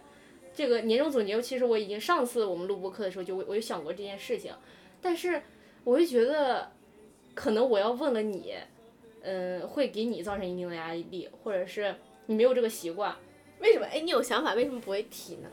[0.58, 4.52] 这个年终总结，其实我已经上次我们录播课的时候就我我有想过这件事情，
[5.00, 5.40] 但是
[5.84, 6.72] 我就觉得，
[7.32, 8.56] 可能我要问了你，
[9.22, 11.94] 嗯，会给你造成一定的压力，或者是
[12.26, 13.14] 你没有这个习惯，
[13.60, 13.86] 为什么？
[13.86, 15.48] 哎，你有想法，为什么不会提呢？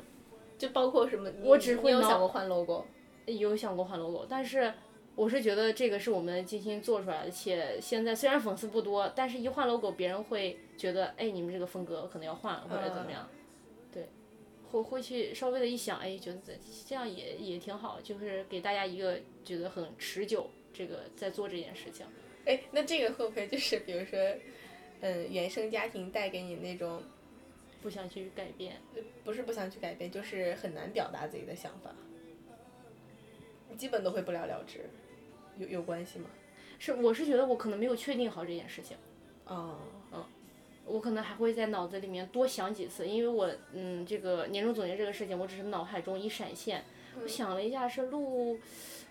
[0.57, 1.31] 就包括什么？
[1.43, 2.83] 我只会你有想过换 logo？
[3.27, 4.73] 有想过换 logo，但是
[5.13, 13.44] 我是觉得这个是我们精心做出来的，且现在虽然粉丝不多，但是一换 logo，别人会觉得，哎，你们这个风格可能要换或者怎么样，对，
[14.83, 16.39] 会会去稍微的一想，哎，觉得
[16.85, 22.05] 这样也也挺好，就是给大家一个觉得很持久，这个在做这件事情。
[22.45, 24.19] 哎，那这个会不会就是比如说，
[25.01, 27.01] 嗯，原生家庭带给你那种，
[27.81, 28.81] 不想去改变，
[29.23, 31.95] 不是不想去改变，就是很难表达自己的想法，
[33.77, 34.89] 基本都会不了了之，
[35.57, 36.29] 有有关系吗？
[36.77, 38.97] 是我是觉得我可能没有确定好这件事情。
[39.45, 39.79] 哦，
[40.85, 46.83] 我可能还会在脑子里面多想几次，因为我嗯，这个年终总结这个事情，我只是脑海中一闪现，
[47.21, 48.59] 我想了一下是录，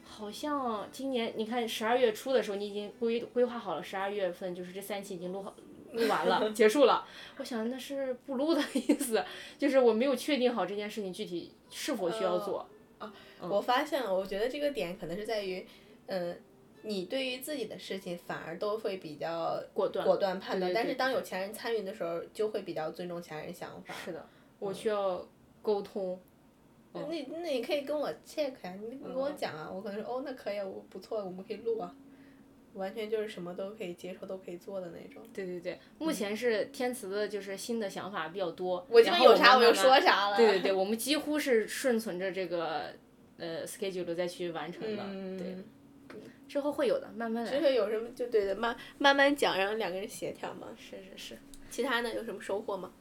[0.05, 5.55] 好像今年你看十二月初的时候，你已经规规划好了，十二月份就是这三期已经录好
[5.93, 7.07] 录完了， 结束了。
[7.39, 9.25] 我想那是不录的意思，
[9.59, 12.59] 就是我没有确定好这件事情具体是否需要做。
[12.99, 15.67] 啊我发现了，我觉得这个点可能是在于，
[16.07, 16.41] 嗯，
[16.85, 23.95] 你对于自己的事情反而都会比较果断果断判断，对对但是当有钱人参与的时候，就会比较尊重其他人想法。
[24.05, 24.27] 是的，
[24.59, 25.27] 我需要
[25.63, 26.21] 沟通。
[26.93, 31.93] 那那你可以跟我 check 呀、你跟我讲啊，我可能说哦，那可以啊，我不错，我们可以录啊，
[32.75, 35.21] 完全就是什么都可以接受，都可以做的那种。
[35.33, 38.87] 对对对，目前是天慈的，就是新的想法比较多。
[38.89, 40.37] 我基本有啥我就说啥了。
[40.37, 42.95] 对对对，我们几乎是顺存着这个
[43.39, 45.03] 呃 schedule 再去完成的，
[45.37, 45.65] 对，嗯，
[46.47, 47.61] 之后会有的，慢慢之来。
[47.61, 50.69] 后有什么就对的，慢慢慢讲，然后两个人协调嘛。
[50.77, 51.39] 是是是。
[51.71, 52.93] 其他呢有什么收获吗？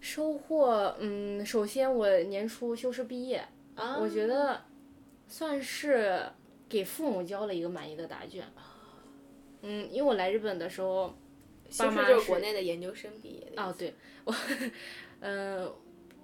[0.00, 4.62] 收获，嗯，首先我年初修士毕业，啊，我觉得
[5.26, 6.24] 算是
[6.68, 8.44] 给父母交了一个满意的答卷。
[9.62, 11.16] 嗯，因为我来日本的时候，
[11.78, 13.62] 爸妈就是国内的研究生毕业的。
[13.62, 14.34] 哦，对，我，
[15.20, 15.72] 嗯，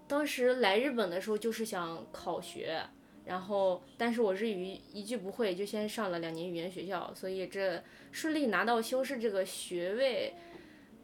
[0.08, 2.82] 当时来日本的时候就是想考学，
[3.28, 10.32] 然后但是我日语一句不会，就先上了两年语言学校，所以这顺利拿到修士这个学位，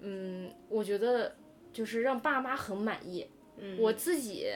[0.01, 1.37] 嗯，我觉得
[1.71, 3.27] 就是让爸妈很满意。
[3.59, 4.51] 嗯，我自己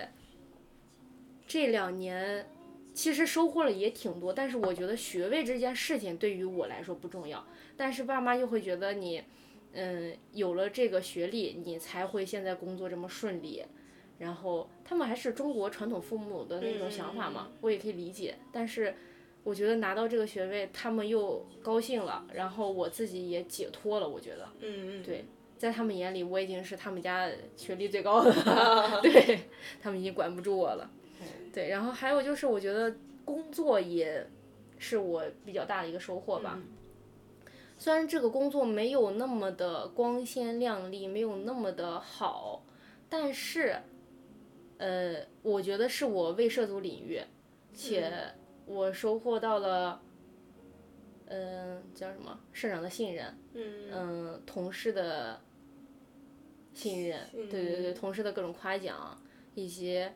[1.47, 2.47] 这两年
[2.95, 9.23] 其实收获了也挺多，但是我觉得学位这件事情对于我来说不重要，但是爸妈就会觉得你，
[9.73, 13.63] 嗯，有了这个学历，你才会现在工作这么顺利，
[14.19, 18.95] 然后他们还是中国传统父母的那种想法嘛，我也可以理解，但是
[19.45, 24.49] 我觉得拿到这个学位，他们又高兴了，然后我自己也解脱了，我觉得。
[24.61, 25.25] 嗯嗯，对，
[25.57, 29.41] 在他们眼里，我已经是他们家学历最高的了， 对
[29.81, 30.91] 他们已经管不住我了。
[31.53, 34.27] 对，然后还有就是，我觉得工作也
[34.79, 36.61] 是我比较大的一个收获吧。
[37.79, 42.65] 虽然这个工作没有那么的光鲜亮丽，没有那么的好，
[43.09, 43.77] 但是，
[44.79, 47.21] 呃，我觉得是我未涉足领域，
[47.75, 48.11] 且
[48.65, 50.01] 我收获到了，
[51.27, 55.41] 嗯、叫什么社长的信任，嗯嗯，同事的
[56.73, 59.21] 信任，对对对，同事的各种夸奖，
[59.55, 60.09] 以及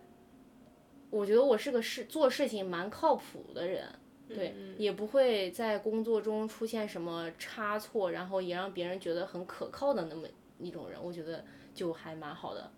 [1.10, 3.88] 我觉得我是个事做事情蛮靠谱的人，
[4.28, 11.44] 对，也不会在工作中出现什么差错，然后也让别人觉得很可靠的那么一种人，我觉得
[11.74, 12.70] 就还蛮好的。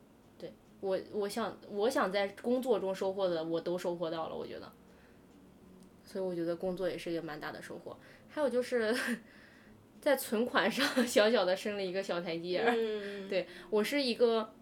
[0.84, 4.70] 对我，我想我想在工作中收获的，我都收获到了，我觉得。
[6.04, 7.96] 所以我觉得工作也是一个蛮大的收获。
[8.28, 8.94] 还有就是
[10.00, 12.74] 在存款上 小小的升了一个小台阶儿。
[12.76, 14.52] 嗯， 对我是一个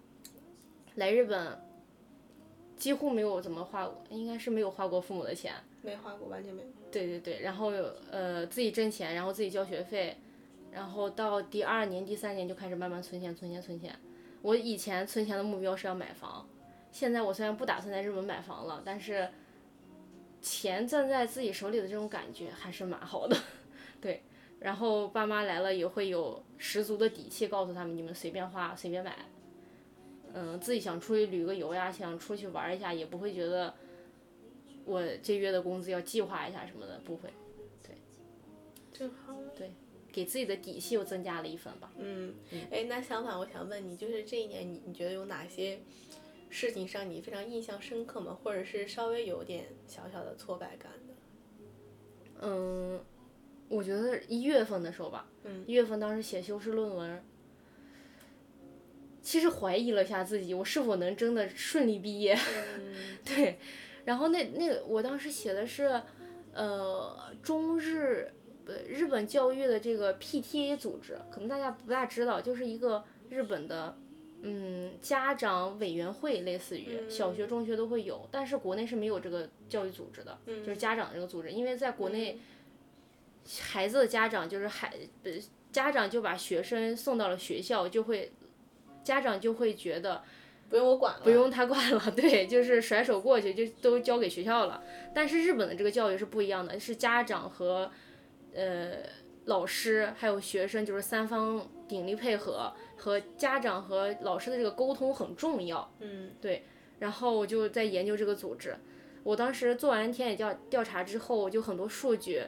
[0.94, 1.60] 来日本
[2.76, 5.52] 几乎没有怎么花过，应该是没有花过父母的钱。
[5.82, 6.68] 没花过，完全没有。
[6.92, 7.72] 对对对，然后
[8.10, 10.16] 呃自己挣钱，然后自己交学费，
[10.70, 13.98] 然后到第二年、第三年就开始慢慢存钱、存钱、存钱。
[14.42, 16.46] 我以前存钱的目标是要买房，
[16.90, 19.28] 现在我虽然不打算在日本买房了，但是
[20.40, 23.36] 钱攥在自己手里的这种感觉还是蛮好的。
[24.00, 24.22] 对，
[24.58, 29.16] 然后爸妈来了也会有十足的底气告诉他们，你们随便花、随便买。
[30.34, 33.72] 嗯，自己想出去旅个游呀，想出去玩一下，也不会觉得
[34.84, 37.30] 我这月的工资要计划一下什么的，不会。
[38.92, 39.34] 真好。
[40.12, 41.90] 给自己的底气又增加了一分吧。
[41.98, 42.34] 嗯，
[42.70, 45.80] 哎，那相反，我想问你，就是这一年你你觉得有哪些
[46.50, 48.38] 事情让你非常印象深刻吗？
[48.44, 51.14] 或者是稍微有点小小的挫败感的？
[52.42, 53.00] 嗯，
[53.68, 57.24] 我觉得一月份的时候吧，嗯一月份当时写修士论文，
[59.22, 62.36] 其实怀疑了一下自己，我是否能真的顺利毕业。
[62.78, 63.58] 嗯 对，
[64.04, 66.02] 然后那那个我当时写的是，
[66.52, 68.28] 呃，中日
[68.64, 73.96] 不对日本教育的这个 PTA 组织，可能大家不大知道，就是一个日本的。
[74.44, 82.40] 嗯，家长委员会类似于小学、中学都会有，但是国内是没有这个教育组织的，就是家长这个组织，因为在国内，
[83.60, 85.30] 孩子的家长就是孩，呃，
[85.70, 88.32] 家长就把学生送到了学校，就会，
[89.04, 90.24] 家长就会觉得
[90.68, 91.20] 不用我管了。
[91.22, 94.82] 不用他管了， 对，就是甩手过去，就都交给学校了。
[95.14, 97.88] 但是日本的这个教育是不一样的，是家长和
[98.54, 98.98] 呃
[99.46, 105.92] 老师还有学生就是三方鼎力配合，和家长和老师的这个沟通很重要。
[106.00, 106.64] 嗯对
[106.98, 108.76] 然后我就在研究这个组织。
[109.24, 112.42] 我当时做完田野调调查之后，就很多数据，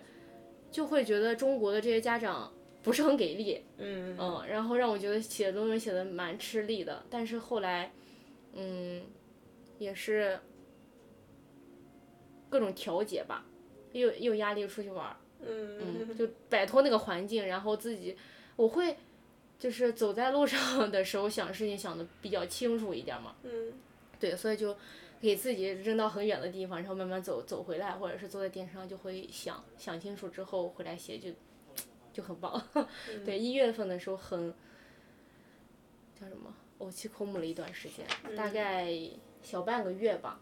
[0.71, 7.05] 就会觉得中国的这些家长不是很给力，嗯嗯，然后让我觉得写论文写的蛮吃力的。
[7.09, 7.93] 但是后来，
[8.55, 9.03] 嗯，
[9.79, 10.39] 也是
[12.49, 13.47] 各种调节吧，
[13.93, 18.17] 又又压力出去玩儿，嗯嗯，就摆脱那个环境，然后自己
[18.57, 18.97] 我会
[19.59, 23.73] 就是走在路上的时候想事情想的比较清楚一点嘛，嗯
[24.21, 24.77] 对，所以就
[25.21, 31.31] 给自己扔到很远的地方，然后慢慢走走回来，或者是坐在电车上就会想想清楚之后回来写就
[32.13, 32.63] 就很棒。
[33.25, 34.53] 对，一月份的时候很
[36.21, 38.07] 叫什么我去空木了一段时间，
[38.37, 38.93] 大概
[39.43, 40.41] 小半个月吧，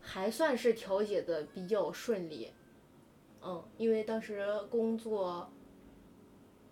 [0.00, 2.50] 还算是调解的比较顺利。
[3.44, 5.50] 嗯，因为当时工作，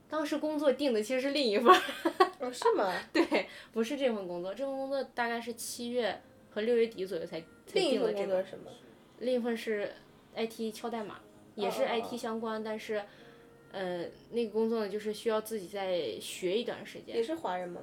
[0.09, 1.81] 当时工作定的其实是另一份儿。
[2.41, 2.93] 哦，是吗？
[3.13, 8.27] 对，不是这份工作，这份工作大概是七月和六月底左右才才另一定的这个。
[8.27, 8.71] 份工作是什么？
[9.19, 9.93] 另一份是
[10.35, 11.21] IT 敲代码，
[11.55, 13.03] 也是哦哦哦 IT 相关，但是，
[13.73, 17.23] 呃，那个工作呢，就是需要自己再学一段时间也。
[17.23, 17.81] 是华人吗？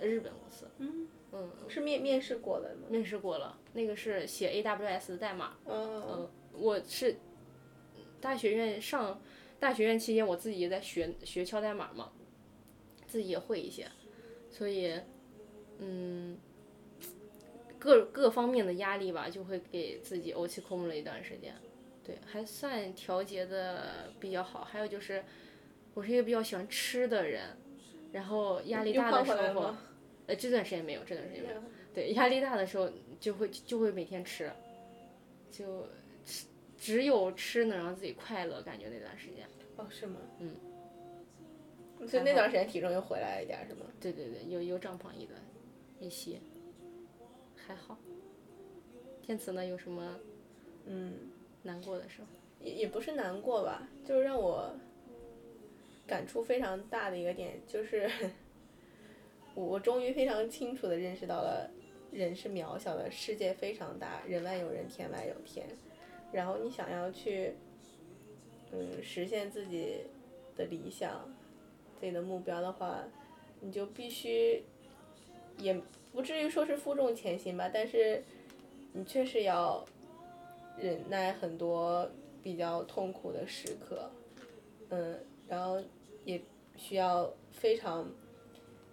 [0.00, 2.86] 日本公司，嗯，嗯，是面面试过的吗？
[2.90, 7.16] 面试过了，那个是写 AWS 的代码，嗯嗯，我是
[8.20, 9.20] 大学院上
[9.60, 12.12] 大学院期间我自己也在学学敲代码嘛，
[13.06, 13.86] 自己也会一些，
[14.50, 15.00] 所以
[15.78, 16.36] 嗯，
[17.78, 21.54] 各各方面的压力吧，就会给自己怄气空了一段时间。
[22.04, 24.64] 对，还算调节的比较好。
[24.64, 25.22] 还有就是，
[25.94, 27.56] 我是一个比较喜欢吃的人，
[28.12, 29.74] 然后压力大的时候
[30.26, 31.62] 呃，这段时间没有，这段时间没有。
[31.94, 32.90] 对，压力大的时候
[33.20, 34.50] 就会就会每天吃，
[35.50, 35.86] 就
[36.24, 36.46] 吃
[36.78, 39.46] 只有吃能让自己快乐，感觉那段时间。
[39.76, 40.20] 哦，是吗？
[40.38, 40.54] 嗯。
[42.06, 43.84] 所以那段时间体重又回来了一点，是吗？
[44.00, 45.40] 对对对，有有长胖一段
[45.98, 46.38] 一些，
[47.56, 47.98] 还好。
[49.20, 50.16] 天慈呢，有什么
[50.86, 51.12] 嗯，
[51.64, 52.28] 难过的时候？
[52.64, 54.72] 也也不是难过吧，就是让我
[56.06, 58.08] 感触非常大的一个点，就是
[59.54, 61.68] 我我终于非常清楚的认识到了
[62.12, 65.66] 人是渺小的，世界非常大，人外有人，天外有天。
[66.32, 67.54] 然后你想要去，
[68.72, 69.98] 嗯，实现自己
[70.56, 71.28] 的理想、
[71.98, 73.02] 自己的目标的话，
[73.60, 74.62] 你就必须，
[75.58, 75.80] 也
[76.12, 78.22] 不至于说是负重前行吧，但是
[78.92, 79.84] 你确实要
[80.76, 82.10] 忍耐很多
[82.42, 84.10] 比较痛苦的时刻，
[84.90, 85.18] 嗯，
[85.48, 85.82] 然后
[86.24, 86.40] 也
[86.76, 88.10] 需要非常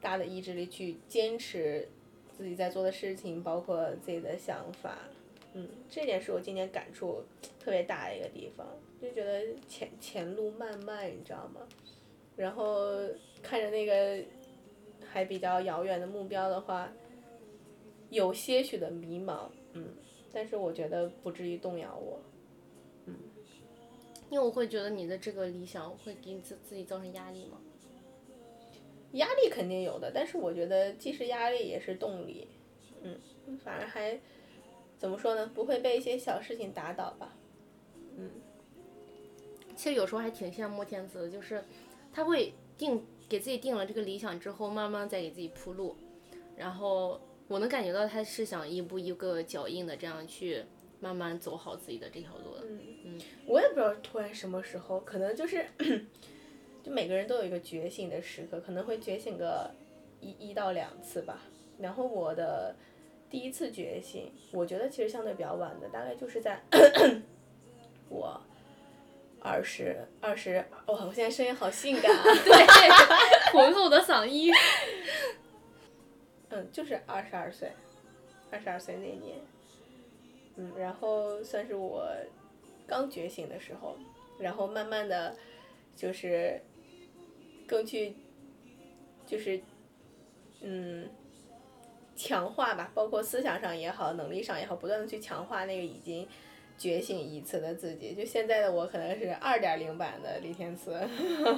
[0.02, 1.88] 大的意志力去坚持
[2.38, 4.98] 自己在做的事情，包括自己的想法，
[5.58, 7.24] 嗯，这点是我今年感触
[7.58, 8.68] 特别大的一个地方，
[9.02, 11.62] 就觉得前前路漫漫，你知道吗？
[12.36, 12.90] 然后
[13.42, 14.22] 看着那个
[15.06, 16.92] 还比较遥远的目标的话，
[18.10, 19.96] 有些许的迷茫，嗯，
[20.34, 22.20] 但是我觉得不至于动摇我。
[23.06, 23.16] 嗯
[24.30, 27.58] 因为我会觉得你的这个理想会给你自自己造成压力吗？
[29.14, 32.50] 压力肯定有的，但是我觉得既是压力也是动力，
[33.02, 33.18] 嗯，
[33.64, 34.20] 反而还
[34.98, 35.50] 怎么说呢？
[35.54, 37.36] 不会被一些小事情打倒吧？
[38.18, 38.30] 嗯
[39.76, 41.62] 其实有时候还挺羡慕天子的，就是
[42.14, 45.98] 他会定给自己定了这个理想之后，慢慢再给自己铺路，
[46.56, 47.20] 然后
[47.50, 50.64] 我能感觉到他是想一步一个脚印的这样去
[51.02, 52.64] 慢慢走好自己的这条路的。
[53.04, 55.66] 嗯我也不知道突然什么时候，可能就是，
[56.82, 59.70] 就每个人都有一个觉醒的时刻，可能会觉醒个
[60.22, 61.42] 一一到两次吧。
[61.80, 62.74] 然后我的
[63.36, 66.64] 第一次觉醒，我觉得其实相对比较晚的，大概就是在
[68.08, 68.42] 我
[69.42, 72.24] 二十二十，哇，我现在声音好性感啊！
[72.46, 74.54] 对，浑厚的嗓音。
[76.48, 77.74] 嗯，就是二十二岁，
[78.52, 79.38] 二十二岁那年，
[80.56, 82.08] 嗯，然后算是我
[82.88, 83.98] 刚觉醒的时候，
[84.40, 85.36] 然后慢慢的，
[85.94, 86.62] 就是
[87.68, 88.16] 更去，
[89.26, 89.60] 就是
[90.62, 91.10] 嗯，
[92.16, 96.28] 强化吧，包括思想上也好，能力上也好，不断的去强化那个已经
[96.78, 98.14] 觉醒一次的自己。
[98.16, 101.00] 就现在的我可能是二点零版的李天赐，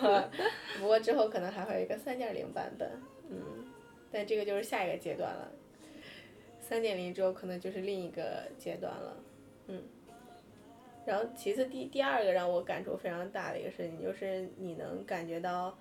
[0.80, 2.89] 不过之后可能还会有一个三点零版本，
[3.30, 3.66] 嗯。
[4.12, 5.51] 但这个就是下一个阶段了。
[6.62, 9.18] 三点零之后可能就是另一个阶段了，
[9.68, 9.84] 嗯。
[11.05, 15.78] 然后其次第第二个让我感触非常大的一个事情，就是你能感觉到，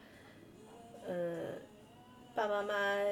[1.07, 1.45] 嗯，
[2.35, 3.05] 爸爸妈妈，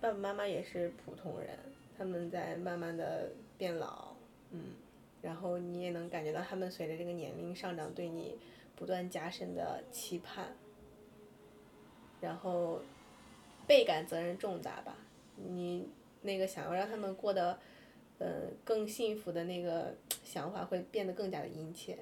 [0.00, 1.58] 爸爸妈妈也是普通人，
[1.98, 4.14] 他们在慢慢的变老，
[4.50, 4.72] 嗯，
[5.20, 8.38] 然后你也能感觉到他们随着这个年龄上涨，对你
[8.74, 10.56] 不断加深的期盼，
[12.20, 12.80] 然后
[13.66, 14.96] 倍感责任重大吧。
[15.36, 15.86] 你
[16.22, 17.58] 那个想要让他们过得，
[18.18, 19.94] 呃，更幸福的那个
[20.24, 21.98] 想法会变得更加的殷切。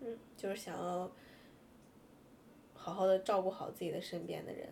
[0.00, 1.10] 嗯，就是想要
[2.74, 4.68] 好好的照顾好自己的身边的人，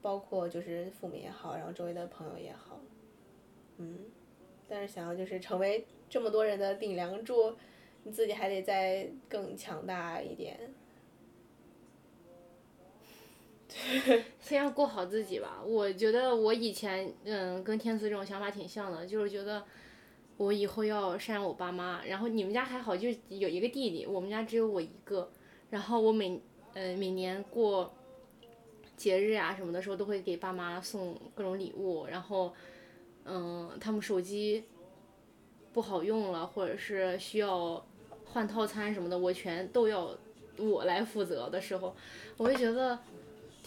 [0.00, 2.80] 包括就是父母也好，然后周围的朋友也好，
[3.78, 3.98] 嗯，
[4.68, 7.54] 但是想要就是成为这么多人的顶梁柱，
[8.04, 10.58] 你自己还得再更强大一点。
[14.40, 15.62] 先要过好自己吧。
[15.62, 19.62] 我觉得我以前嗯跟天赐这种想法挺像的，就是觉得
[20.38, 22.02] 我以后要赡养我爸妈。
[22.06, 25.30] 然后你们家还好，就有一个弟弟，我们家只有我一个。
[25.68, 26.40] 然后我每
[26.72, 27.92] 呃每年过
[28.98, 32.04] 节日啊什么的时候，都会给爸妈送各种礼物。
[32.04, 32.52] 然后
[33.24, 34.64] 嗯他们手机
[35.72, 37.82] 不好用了，或者是需要
[38.26, 40.14] 换套餐什么的，我全都要
[40.58, 41.96] 我来负责的时候，
[42.36, 42.98] 我就觉得。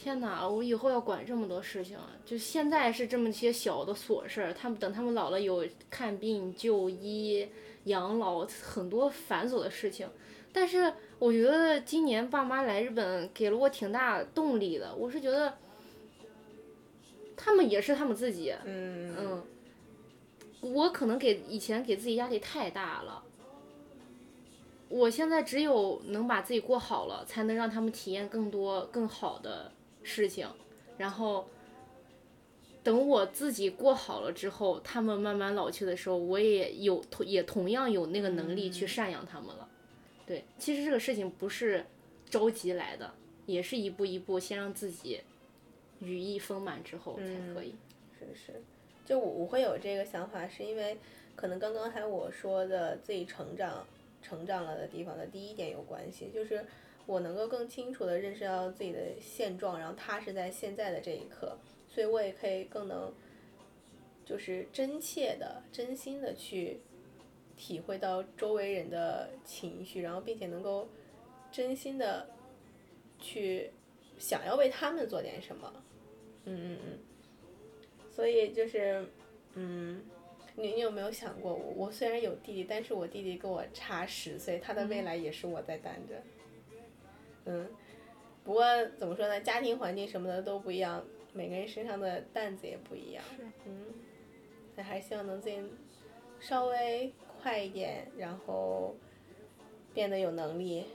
[0.03, 1.95] 天哪，我以后要管这么多事情！
[2.25, 7.47] 就现在是这么些小的琐事儿，他们等他们老了有看病、就医、
[7.83, 10.09] 养老很多繁琐的事情。
[10.53, 15.57] 但是我觉得今年爸妈来日本给了我挺大动力的，我是觉得
[17.35, 19.43] 他们也是他们自己，嗯嗯，
[20.61, 23.23] 我可能给以前给自己压力太大了，
[24.89, 29.71] 我现在只有能把自己过好了，才能让他们体验更多更好的
[30.03, 30.47] 事情，
[30.97, 31.47] 然后。
[32.83, 39.69] 等我自己过好了之后，他们慢慢老去的时候，我也有同也同样有那个能力去赡养他们了。
[40.25, 41.85] 对，其实这个事情不是
[42.29, 43.13] 着急来的，
[43.45, 45.21] 也是一步一步先让自己
[45.99, 47.75] 羽翼丰满之后才可以。
[48.17, 48.61] 是是，
[49.05, 50.97] 就我我会有这个想法，是因为
[51.35, 53.85] 可能跟刚才我说的自己成长
[54.21, 56.63] 成长了的地方的第一点有关系，就是
[57.05, 61.57] 我能够更清楚的认识到自己的现状，然后踏实在现在的这一刻。
[61.89, 63.11] 所以我也可以更能，
[64.23, 66.79] 就是真切的、真心的去
[67.61, 70.89] 体会到周围人的情绪，然后并且能够
[71.51, 72.27] 真心的
[73.19, 73.69] 去
[74.17, 75.71] 想要为他们做点什么，
[76.45, 76.99] 嗯嗯嗯。
[78.09, 79.05] 所以就是，
[79.53, 80.01] 嗯，
[80.55, 86.15] 你你有没有想过，我我虽然有弟弟，但是我弟弟跟我差十岁，他的未来也是我在担着，
[87.45, 87.69] 嗯。
[88.43, 88.65] 不过
[88.97, 91.05] 怎么说呢，家庭环境什么的都不一样。
[91.31, 93.23] 每个人身上的担子也不一样，
[93.65, 93.85] 嗯，
[94.75, 95.61] 那还是希望能自己
[96.39, 98.95] 稍微快一点，然后
[99.93, 100.85] 变得有能力，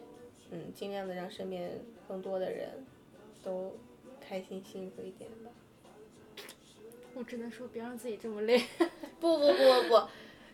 [0.50, 1.70] 嗯，尽量的让身边
[2.06, 2.68] 更多的人
[3.42, 3.74] 都
[4.20, 5.50] 开心幸福一点吧。
[7.14, 8.62] 我只能说别让自己这么累。
[9.18, 9.88] 不不不不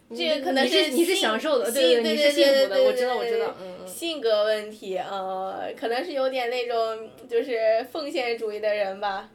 [0.09, 3.55] 不，这个可能是你是享受的，对对对，你是幸福的，我知道我知道。
[3.85, 9.31] 性格问题，呃，可能是有点那种就是奉献主义的人吧。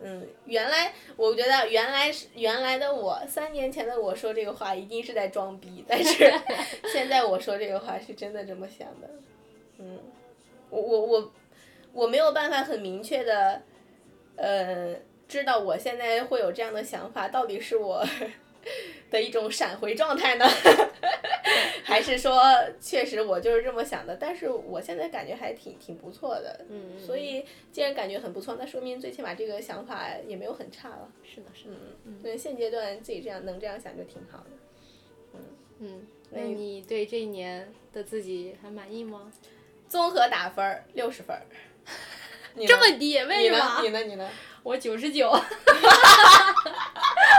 [0.00, 6.32] 嗯，原来我觉得原来是原来的我，三年前的我说这个话一定是在装逼，但是
[6.92, 9.08] 现在我说这个话是真的这么想的。
[9.78, 9.98] 嗯，
[10.70, 11.32] 我我我
[11.92, 13.62] 我没有办法很明确的，
[14.36, 14.94] 呃，
[15.26, 18.04] 知道我现在会有这样的想法，到底是我。
[19.10, 20.46] 的一种闪回状态呢，
[21.84, 22.42] 还是说
[22.80, 24.16] 确实我就是这么想的？
[24.16, 31.08] 但是我现在感觉还挺挺不错的，嗯，所以既然感觉很不错，那说明最起码这个想法也没有很差了。
[31.22, 34.50] 是的，是的，嗯，对，现阶段自己这样能这样想就挺好的，
[35.34, 35.40] 嗯
[35.80, 36.06] 嗯。
[36.30, 39.30] 那你对这一年的自己还满意吗？
[39.88, 41.42] 综合打分儿六十分儿，
[42.66, 43.22] 这么低？
[43.22, 43.80] 为什么？
[43.82, 44.02] 你呢？
[44.02, 44.28] 你呢？
[44.64, 45.30] 我九十九。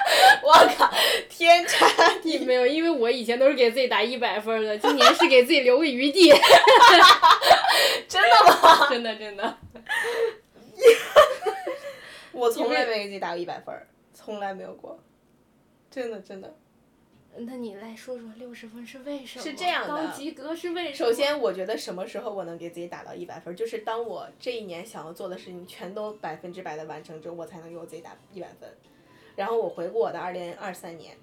[0.43, 0.91] 我靠，
[1.29, 1.87] 天差
[2.21, 6.29] 地没有，因为我以前都是给自己打一百分的，今年是给自己留个余地。
[8.07, 8.87] 真的吗？
[8.89, 9.57] 真 的真的。
[12.31, 13.75] 我从来没给自己打过一百分
[14.13, 14.99] 从来没有过。
[15.89, 16.55] 真的真的。
[17.39, 19.43] 那你来说说六十分是为什么？
[19.43, 19.89] 是这样的。
[19.89, 21.11] 高及格是为什么？
[21.11, 28.69] 首先，我觉得什么时候我能给自己打到一百分就是当我这一年想要做的事情全都百分之百的完成之后，我才能给我自己打一百分。
[29.37, 31.15] 然后我回顾我的二零二三年，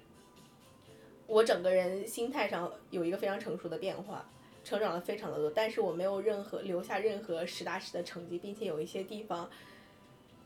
[1.27, 4.27] 我整个人心态上有一个非常成熟的变化，
[4.63, 9.49] 成长了非常的多，但是我没有任何留下任何实打实的成绩，并且有一些地方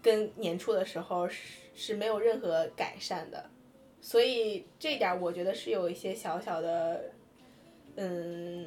[0.01, 3.47] 跟年初的时候是是没有任何改善的，
[4.01, 7.11] 所以这点我觉得是有一些小小的，
[7.97, 8.65] 嗯，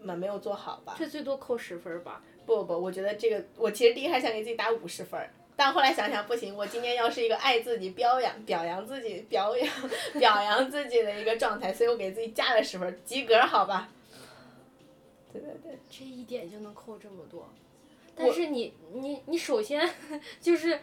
[0.00, 0.94] 蛮没有做好吧。
[0.96, 2.22] 这最多扣十分吧？
[2.46, 5.20] 不不不，我觉得这个我其实第一还想给自己打五十分。
[5.56, 9.68] 但后来想想不行，我今天要是一个爱自己、表扬、表扬自己、表扬、
[10.18, 13.88] 表扬自己的一个状态，所以我给自己加了十分，及格，好吧？
[15.32, 15.78] 对对对。
[15.88, 17.48] 这一点就能扣这么多，
[18.16, 19.88] 但是你你你首先
[20.40, 20.80] 就是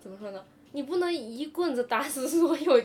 [0.00, 0.44] 怎么说呢？
[0.72, 2.82] 你不能一棍子打死所有。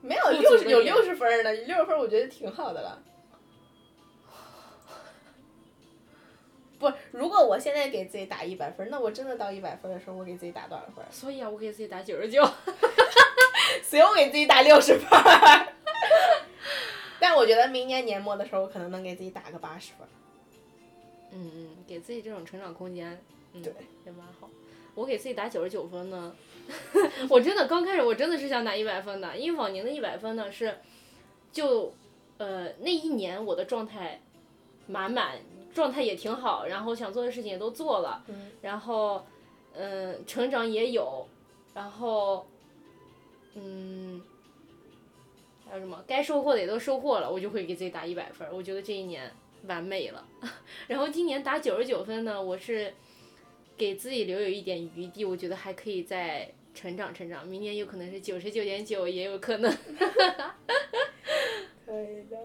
[0.00, 3.02] 没有六十有六十分的，六十分我觉得挺好的了。
[6.78, 11.04] 不，如果我现在给自己打一百分，那我真的到一百分的时候，我给自己打多少分？
[11.10, 12.40] 所以啊，我给自己打九十九，
[13.82, 15.08] 所以我给自己打六十分。
[17.18, 20.06] 但我觉得明年年末的时候，我可能能给自己打个八十分。
[21.32, 23.20] 嗯嗯，给自己这种成长空间，
[23.54, 23.72] 嗯，对，
[24.06, 24.48] 也蛮好。
[24.94, 26.32] 我给自己打九十九分呢，
[27.28, 30.78] 我真的刚开始我真的是想打一百分的，因为往年的一百分呢是，
[31.52, 31.92] 就，
[32.38, 34.20] 呃，那一年我的状态
[34.86, 35.38] 满满。
[35.78, 38.24] 状态也挺好，然后想做的事情也都做了，
[38.60, 39.24] 然后，
[39.74, 41.24] 嗯，成长也有，
[41.72, 42.44] 然后，
[43.54, 44.20] 嗯，
[45.64, 49.32] 还有什么该收获的也都收获了，我就会给自己打一百分，我觉得这一年
[49.68, 50.26] 完美了。
[50.88, 52.92] 然后今年打九十九分呢，我是
[53.76, 59.72] 给自己留有一点余地，我觉得还可以再成长成长，明年有可能是九十九点九，也有可能。
[61.86, 62.36] 可以的，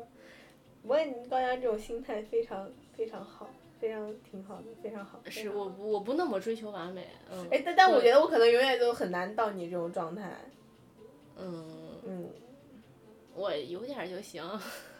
[0.83, 2.69] 我也高阳这种心态非常。
[2.95, 5.19] 非常好，非常挺好的，非常好。
[5.29, 7.47] 是我我不那么追求完美，嗯。
[7.51, 10.31] 哎，但但我觉得我可能永远都很难到你这种状态。
[11.37, 11.65] 嗯。
[12.05, 12.29] 嗯。
[13.35, 14.43] 我有点就行。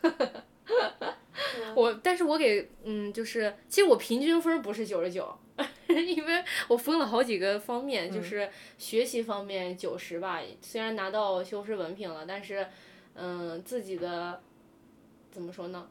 [1.75, 5.37] 我，但是我给，嗯，就是，其实我平均分儿不是九十九，
[5.87, 12.65] 因为我分了好几个方面，就是学习方面九十吧，虽然拿到修士文凭了，但是，
[13.13, 14.41] 嗯，自己的
[15.31, 15.87] 怎么说呢？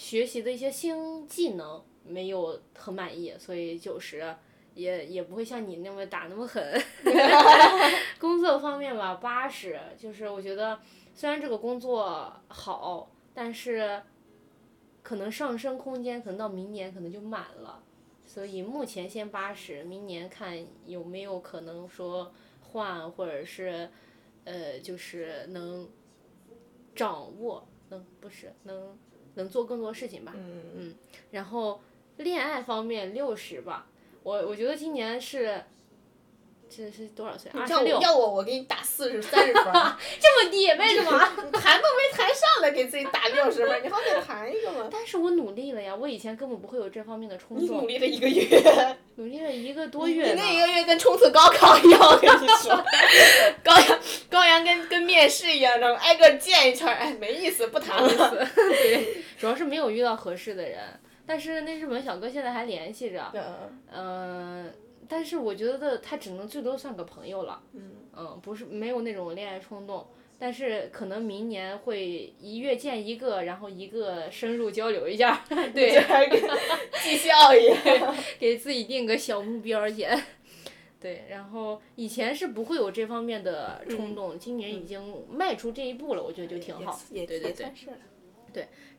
[0.00, 4.34] 学习的一些新技能没有很满意，所以九十。
[4.72, 6.62] 也也不会像你那么打那么狠，
[8.18, 10.80] 工作方面吧，八十，就是我觉得
[11.12, 14.00] 虽然这个工作好，但是
[15.02, 17.82] 可能上升空间可能到明年可能就满了，
[18.24, 22.32] 所以目前先八十，明年看有没有可能说
[22.62, 23.90] 换或者是
[24.44, 25.86] 呃就是能
[26.94, 28.96] 掌握，能不是能
[29.34, 30.94] 能做更多事情吧，嗯
[31.30, 31.80] 然后
[32.18, 33.86] 恋爱方面六十吧，
[34.22, 35.62] 我我觉得今年是。
[36.70, 37.50] 这是多少岁？
[37.52, 39.64] 二十六要我，我，给你打四十三十分，
[40.20, 41.28] 这么低，为什么？
[41.44, 44.88] 你谈都没谈上呢，给自己打六十分儿，你好歹谈一个嘛。
[44.90, 50.34] 但是我努力了呀，我以前根本不会有这方面的冲你努，力了一个月，努力了一个多你月呢。
[50.36, 52.84] 那一个月跟冲刺高考一样，我跟你说，
[53.64, 53.98] 高阳
[54.30, 58.46] 高阳跟跟面试一样，然后挨个见一圈儿，哎，没意思，不谈了。
[58.54, 60.78] 对，主要是没有遇到合适的人。
[61.26, 64.74] 但是那日本小哥现在还联系着，嗯嗯、
[65.10, 70.06] 但是我觉得他只能最多算个朋友了，嗯嗯，不是没有那种恋爱冲动。
[70.38, 75.44] 但是可能明年会一月见一个，然后一个深入交流一下，
[75.74, 76.40] 对，就还跟
[77.02, 78.16] 绩效一样。
[78.38, 80.18] 给自己定个小目标儿先。
[81.00, 86.98] 对，然后以前是不会有这方面的冲动，今年已经迈出这一步了，我觉得就挺好。
[87.10, 87.76] 也对对对也算。
[87.76, 87.96] 是了。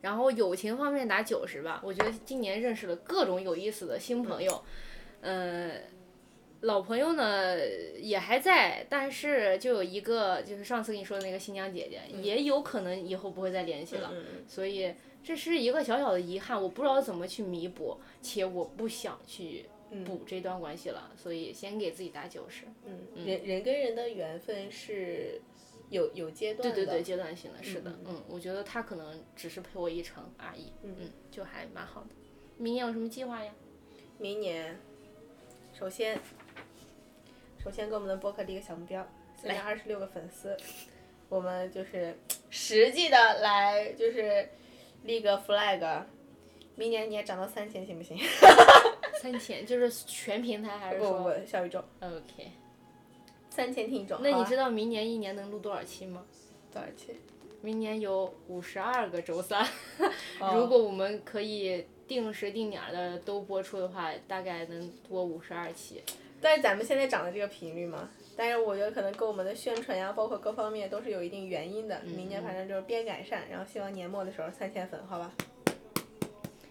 [0.00, 4.62] 然后友情方面打九十吧，我觉得今年认识了各种有意思的新朋友，
[5.20, 5.72] 呃，
[6.62, 7.56] 老朋友呢
[7.98, 14.12] 也还在，但是就有一个就是上次跟你说的那个新疆姐姐，也有可能以后不会再联系了，
[14.46, 14.94] 所以
[15.24, 19.66] 这是一个小小的遗憾，我不知道怎么去弥补，且我不想去
[20.04, 22.64] 补这段关系了，所以先给自己打九十。
[22.84, 25.40] 嗯，人人跟人的缘分是
[25.90, 26.74] 有有阶段的。
[26.74, 32.08] 对对对，阶段性的，是的，嗯，我觉得他可能只是陪我一程而已，嗯，就还蛮好的。
[32.56, 33.52] 明年有什么计划呀？
[34.18, 34.78] 明年，
[35.72, 36.20] 首先，
[37.62, 39.06] 首先给我们的播客立一个小目标，
[39.40, 40.56] 现在二十六个粉丝，
[41.28, 42.18] 我们就是
[42.50, 44.48] 实际的来就是
[45.04, 46.02] 立个 flag，
[46.74, 48.18] 明年你也涨到三千行不行？
[49.22, 52.50] 三千，就是全平台还是不不不，小宇宙？OK。
[53.48, 54.20] 三千听众。
[54.20, 56.24] 那你知道明年一年能录多少期吗？
[56.72, 57.14] 多少期？
[57.60, 59.64] 明年有五十二个周三，
[60.40, 66.02] 哦如果我们可以定时定点儿的都播出的话，大概能播五十二期。
[66.42, 72.00] 但是咱们现在涨的这个频率嘛，但是我觉得可能跟我们的宣传呀，包括各方面都是有一定原因的。
[72.04, 75.32] 明年反正就是边改善，然后希望年末的时候三千粉，好吧？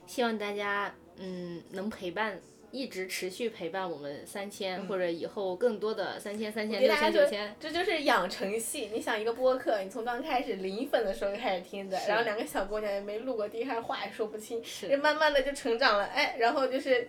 [0.05, 2.38] 希望大家嗯能陪伴，
[2.72, 7.55] 一直持续陪伴我们三千、或者以后更多的三千、三千、六千、九千。
[7.57, 8.89] 这就是养成系。
[8.91, 17.07] 你想一个播客，你从刚开始零粉的时候就开始听的，然后两个小姑娘也没录过第一开始话也说不清，这慢慢的就成长了，哎，然后就是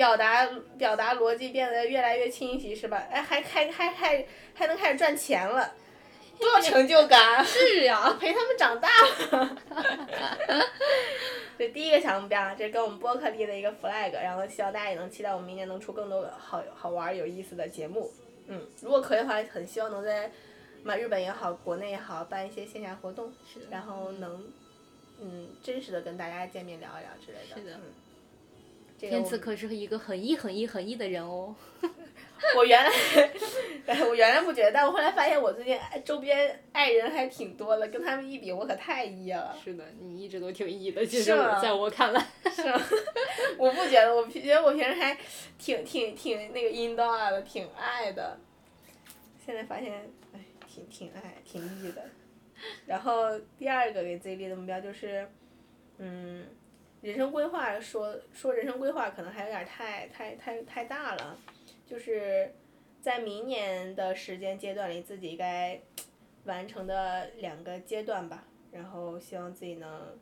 [0.00, 0.46] 表达
[0.78, 3.06] 表达逻辑变得越来越清晰，是吧？
[3.10, 4.24] 哎，还开还还
[4.54, 5.74] 还能开始赚钱了，
[6.38, 7.44] 多有成就感啊！
[7.44, 8.88] 是呀，陪他们长大
[9.36, 10.66] 了。
[11.58, 18.10] 这第一个小目标，这是跟我们播客立的一个 flag，然后希望大家也能期待我们明年能出更多好好玩儿有意思的节目。
[18.46, 20.32] 嗯，如果可以的话，很希望能在
[20.82, 23.30] 嘛日本也好，国内也好，办一些线下活动，
[23.70, 24.50] 然后能
[25.20, 27.60] 嗯真实的跟大家见面聊一聊之类的。
[27.60, 27.92] 是的嗯。
[29.00, 31.54] 这个天赐可是一个很 E 很 E 很 E 的人哦。
[32.56, 32.90] 我原来，
[34.08, 39.56] 我原来不觉得，但我后来发现我最近爱周边爱人还挺多的，跟他们一比，我可太 E 了。
[39.62, 42.26] 是的，你一直都挺 E 的，其是实在我看来。
[42.50, 42.80] 是吗？
[43.58, 45.16] 我不觉得，我觉得我平时还
[45.58, 48.38] 挺挺挺那个阴道啊的，挺爱的。
[49.44, 52.02] 现在发现，哎，挺挺爱，挺 E 的。
[52.86, 55.28] 然后第二个给自己立的目标就是，
[55.98, 56.46] 嗯，
[57.02, 61.38] 人生规划说说人生规划可能还有点太太太太大了，
[61.86, 62.54] 就是
[63.00, 65.80] 在明年的时间阶段里，自己该
[66.44, 70.18] 完成的两个阶段吧，然后希望自己能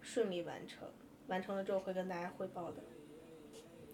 [0.00, 0.88] 顺利完成。
[1.26, 2.82] 完成了之后会跟大家汇报的。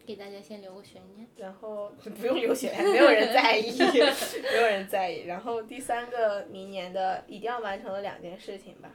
[0.04, 1.28] 给大家先留个悬念。
[1.36, 3.78] 然后 不用留悬念，没有人在意，
[4.42, 5.26] 没有人在意。
[5.26, 8.92] 然后第三个明年的一定要完成的两件事情吧，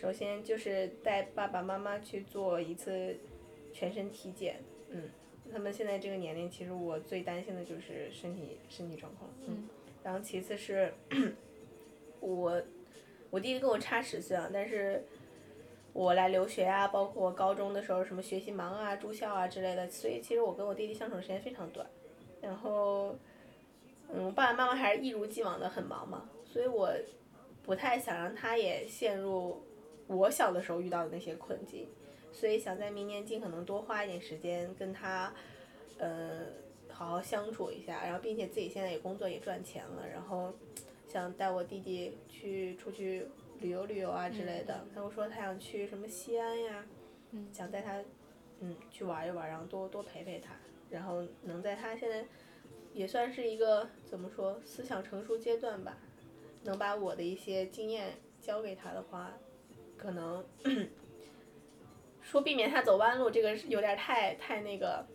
[0.00, 3.14] 首先就是带爸爸妈妈去做一次
[3.70, 5.10] 全身体检，嗯，
[5.52, 9.68] 他们现在这个年龄，其实我最担心的就是身体身体状况，嗯，
[10.02, 10.90] 然后其次是
[12.18, 12.62] 我
[13.28, 15.04] 我弟弟跟我差十岁啊，但是
[15.92, 21.86] 我来留学啊，包括高中的时候什么学习忙啊、住校啊之类的，所以其实我跟我弟弟相处的时间非常短。
[22.40, 23.14] 然后，
[24.08, 26.90] 嗯，我爸爸妈妈还是一如既往的很忙嘛，所以我
[27.62, 29.62] 不太想让他也陷入
[30.16, 31.88] 我小的时候遇到的那些困境，
[32.32, 35.32] 所以想在明年尽可能多花一点时间跟他，
[35.98, 36.46] 呃，
[36.88, 40.52] 好好相处一下，然后并且自己现在也工作也赚钱了，然后
[41.08, 43.26] 想带我弟弟去出去
[43.60, 44.84] 旅游旅游啊之类的。
[44.92, 46.84] 他又说他想去什么西安呀，
[47.52, 48.02] 想带他
[48.58, 50.54] 嗯去玩一玩，然后多多陪陪他，
[50.90, 52.24] 然后能在他现在
[52.92, 55.96] 也算是一个怎么说思想成熟阶段吧，
[56.64, 59.32] 能把我的一些经验教给他的话，
[60.00, 60.42] 可能
[62.22, 65.06] 说避免他走弯路，这个是有点太太那个，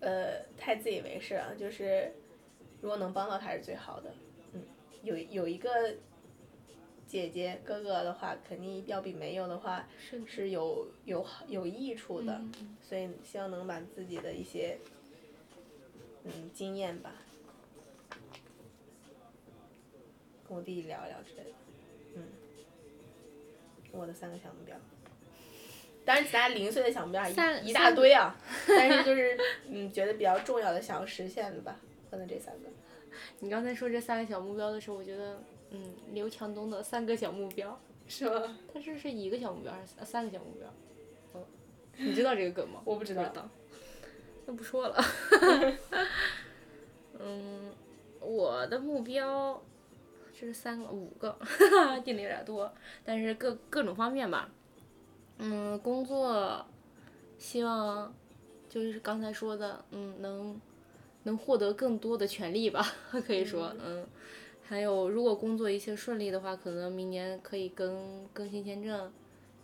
[0.00, 1.56] 呃，太自以为是了。
[1.56, 2.12] 就是
[2.80, 4.14] 如果能帮到他是最好的。
[4.52, 4.62] 嗯，
[5.02, 5.96] 有有一个
[7.08, 12.34] 姐姐哥哥的话，肯定要比没有的话是是有有好有益处的。
[12.34, 14.78] 嗯所以希望能把自己的一些
[16.22, 17.12] 嗯经验吧，
[20.46, 21.50] 跟我弟弟聊一聊之类的，
[22.16, 22.28] 嗯，
[23.96, 24.76] 我的三个小目标。
[26.04, 27.32] 当然，其他零碎的小目标一
[27.68, 28.36] 一大堆啊，
[28.68, 29.38] 但是就是
[29.70, 31.80] 嗯，觉得比较重要的想要实现的吧，
[32.10, 32.68] 可能这三个。
[33.38, 38.58] 你刚才说这三个小目标的时候，我觉得，嗯，刘强东的三个小目标，是吗？
[38.72, 40.68] 他这是一个小目标还是三三个小目标？
[41.34, 41.44] 嗯，
[41.96, 42.82] 你知道这个梗吗？
[42.84, 43.32] 我不知道。
[44.44, 45.02] 那不说了。
[47.18, 47.72] 嗯，
[48.20, 49.73] 我的目标，这
[50.46, 51.36] 是三个五个，
[52.04, 52.72] 定的有点多，
[53.04, 54.50] 但是各各种方面吧。
[55.38, 56.64] 嗯，工作，
[57.38, 58.14] 希望
[58.68, 60.60] 就是刚才说的，嗯，能
[61.24, 62.84] 能获得更多的权利吧，
[63.26, 64.06] 可以说，嗯。
[64.66, 69.12] 还有，如果工作一切顺利的话，可能明年可以更更新签证，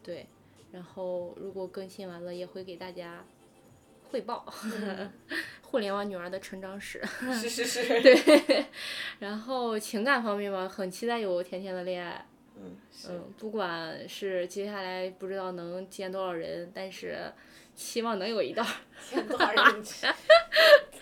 [0.02, 0.26] 对。
[0.72, 3.24] 然后，如果更新完了，也会给大家
[4.10, 4.44] 汇报
[5.62, 7.00] 互联网女儿的成长史。
[7.40, 7.86] 是是是。
[8.02, 8.66] 对，
[9.20, 12.26] 然后情感方面嘛，很期待有甜甜的恋爱。
[12.56, 12.76] 嗯，
[13.08, 17.32] 嗯，不管是接下来不知道能见多少人，但是
[17.74, 18.72] 希望能有一段儿。
[19.08, 19.64] 见多少人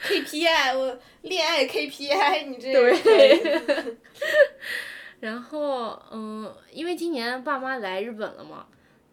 [0.01, 3.97] ？KPI，我恋爱 KPI，你这对。
[5.21, 8.69] 然后，嗯，因为今年爸妈来日本了嘛，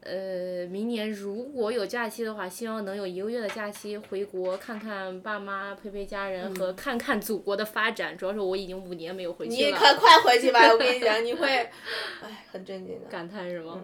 [0.05, 8.15] 呃，明年如果有假期的话，希望能有一个月的假期回国看看爸妈，陪陪家人和看看祖国的发展。
[8.15, 9.69] 主要是我已经五年没有回去了。
[9.69, 11.47] 你快快回去吧，我跟你讲， 你会，
[12.21, 13.09] 哎，很震惊的。
[13.09, 13.81] 感叹是吗？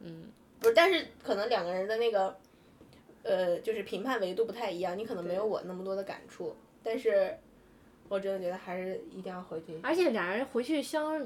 [0.00, 0.24] 嗯。
[0.58, 2.36] 不是，但是可能两个人的那个，
[3.22, 7.38] 呃，就是评判维度不太一样，你可能没有我那么多的感触，但是，
[8.08, 9.78] 我真的觉得还是一定要回去。
[9.82, 11.24] 而且俩人回去相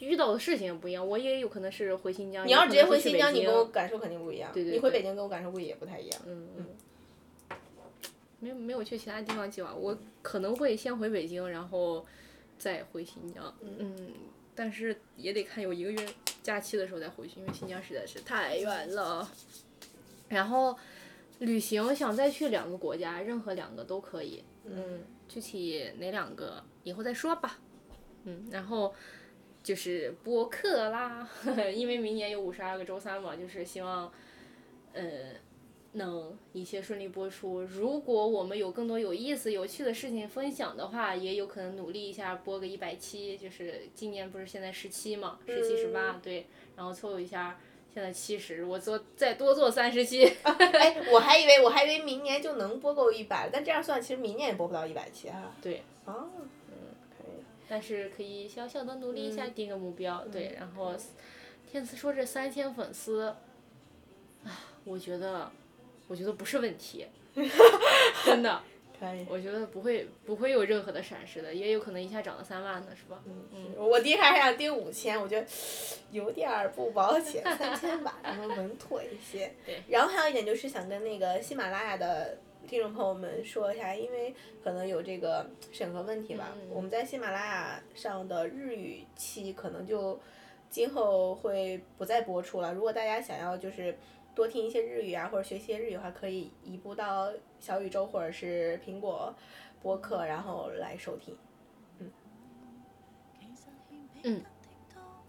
[0.00, 2.46] 遇到的事情也不一样，我也有可能是回新疆。
[2.46, 4.50] 你要直接回新疆，你北跟我感受肯定不一样。
[4.52, 6.22] 对对你回北京跟我感受估计也不太一样。
[6.26, 6.66] 嗯嗯。
[8.40, 12.06] 没有没有去其他地方计划，我可能会先回北京，然后
[12.56, 13.52] 再回新疆。
[13.60, 14.12] 嗯，
[14.54, 16.08] 但是也得看有一个月
[16.40, 19.28] 假期的时候再回去，因为新疆实在是太远了。
[20.28, 20.78] 然后
[21.40, 24.44] 旅行想再去两个国家，任何两个都可以。
[24.64, 27.58] 嗯，具体哪两个以后再说吧。
[28.22, 28.94] 嗯，然后
[29.68, 31.28] 就是播客啦，
[31.74, 34.10] 因为明年有五十二个周三嘛，就是希望，
[34.94, 35.02] 呃，
[35.92, 37.60] 能一切顺利播出。
[37.60, 43.36] 如果我们有更多有意思、有趣的事情分享的话，也有可能努力一下播个一百期。
[43.36, 47.60] 就是今年不是现在十七嘛，十七十八对，然后凑一下。
[47.92, 50.24] 现在七十，我做再多做三十期。
[50.44, 55.52] 哎，我还以为我还以为明年就能播够一百，但这样算，其实明年也播不到一百期哈。
[55.60, 56.57] 对，哦，嗯，可以。
[57.68, 60.24] 但是可以小小的努力一下，定个目标。
[60.32, 60.94] 对，然后
[61.70, 63.34] 天赐说这三千粉丝，
[64.44, 65.50] 啊，我觉得，
[66.06, 67.06] 我觉得不是问题，
[68.24, 68.62] 真的，
[68.98, 69.26] 可以。
[69.28, 73.22] 我觉得不会不会有任何的闪失的，也有可能一下涨到三万呢，是吧？
[73.26, 75.46] 嗯，我第一开始想定五千，我觉得
[76.10, 79.52] 有点儿不保险，三千吧， 咱们稳妥一些。
[79.66, 79.82] 对。
[79.88, 82.38] 然后还有一点就是想跟那个喜马拉雅的
[82.68, 86.68] 听众朋友们说一下，因为可能有这个审核问题吧，嗯。
[86.70, 90.20] 我们在喜马拉雅上的日语期可能就
[90.68, 92.74] 今后会不再播出了。
[92.74, 93.96] 如果大家想要就是
[94.34, 99.34] 多听一些日语啊，或者学习日语的话，可以移步到小宇宙或者是苹果
[99.80, 101.34] 播客，然后来收听。
[104.24, 104.42] 嗯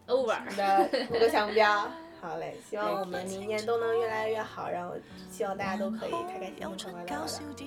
[0.08, 0.42] ，over。
[0.50, 1.90] 你的五个小目标，
[2.22, 4.94] 好嘞，希望我们明年都能越来越好，然后
[5.32, 7.64] 希望大家都可以开开心心、快快乐乐的。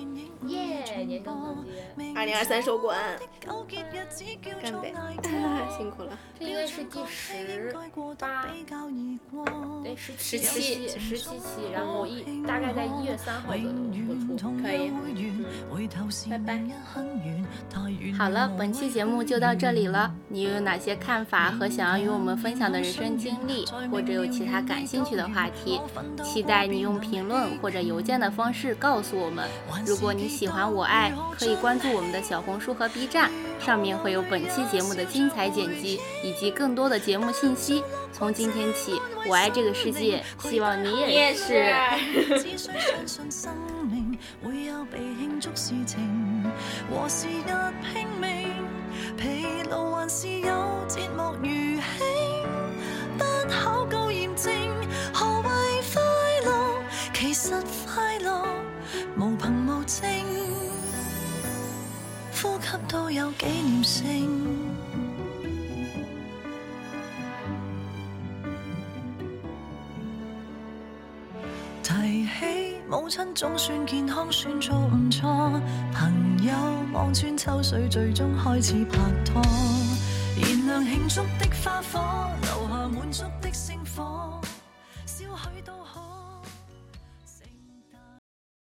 [0.49, 2.99] 耶年终总结，二零二三收官
[4.61, 4.93] 干杯
[5.77, 6.19] 辛苦了。
[6.39, 7.73] 这应该是第十
[8.19, 8.47] 八，
[9.83, 13.65] 对，十七期，十七期，然后一大概在一月三号左右
[14.29, 14.53] 播出。
[14.63, 14.93] 可以
[16.29, 16.61] 拜拜
[18.19, 20.15] 好了，本期节目就到这里了。
[20.29, 25.81] 你又有哪些看法和想要与我们分享的人生经历，或者有其他感兴趣的话题？
[26.23, 29.49] 期待你用评论或者邮件的方式告诉我们。
[29.87, 33.31] 如果你喜欢我爱，可以关注我们的小红书和 B 站，
[33.61, 37.83] 上面会有本期节目的精彩剪辑以及更多的节目信息。
[38.13, 41.73] 从今天起，我爱这个世界，希望你也是。
[42.39, 43.53] 只需相信生
[43.91, 45.99] 命會有被慶祝事情，
[46.91, 48.53] 和時日拼命，
[49.17, 50.53] 疲勞還是有
[50.89, 51.83] 節目如輕，
[53.17, 54.02] 不考究驗
[55.13, 55.45] 何謂
[55.93, 56.03] 快
[56.47, 56.51] 樂，
[57.13, 57.51] 其實
[57.87, 58.45] 快樂
[59.17, 60.25] 無憑無證，
[62.41, 64.31] 呼吸都有紀念性。
[71.83, 75.61] 提起母親總算健康，算做唔錯。
[75.93, 76.53] 朋友
[76.95, 79.43] 望穿秋水，最終開始拍拖。
[80.41, 84.22] 燃亮慶祝的花火，留下滿足的星火，
[85.65, 86.02] 都好。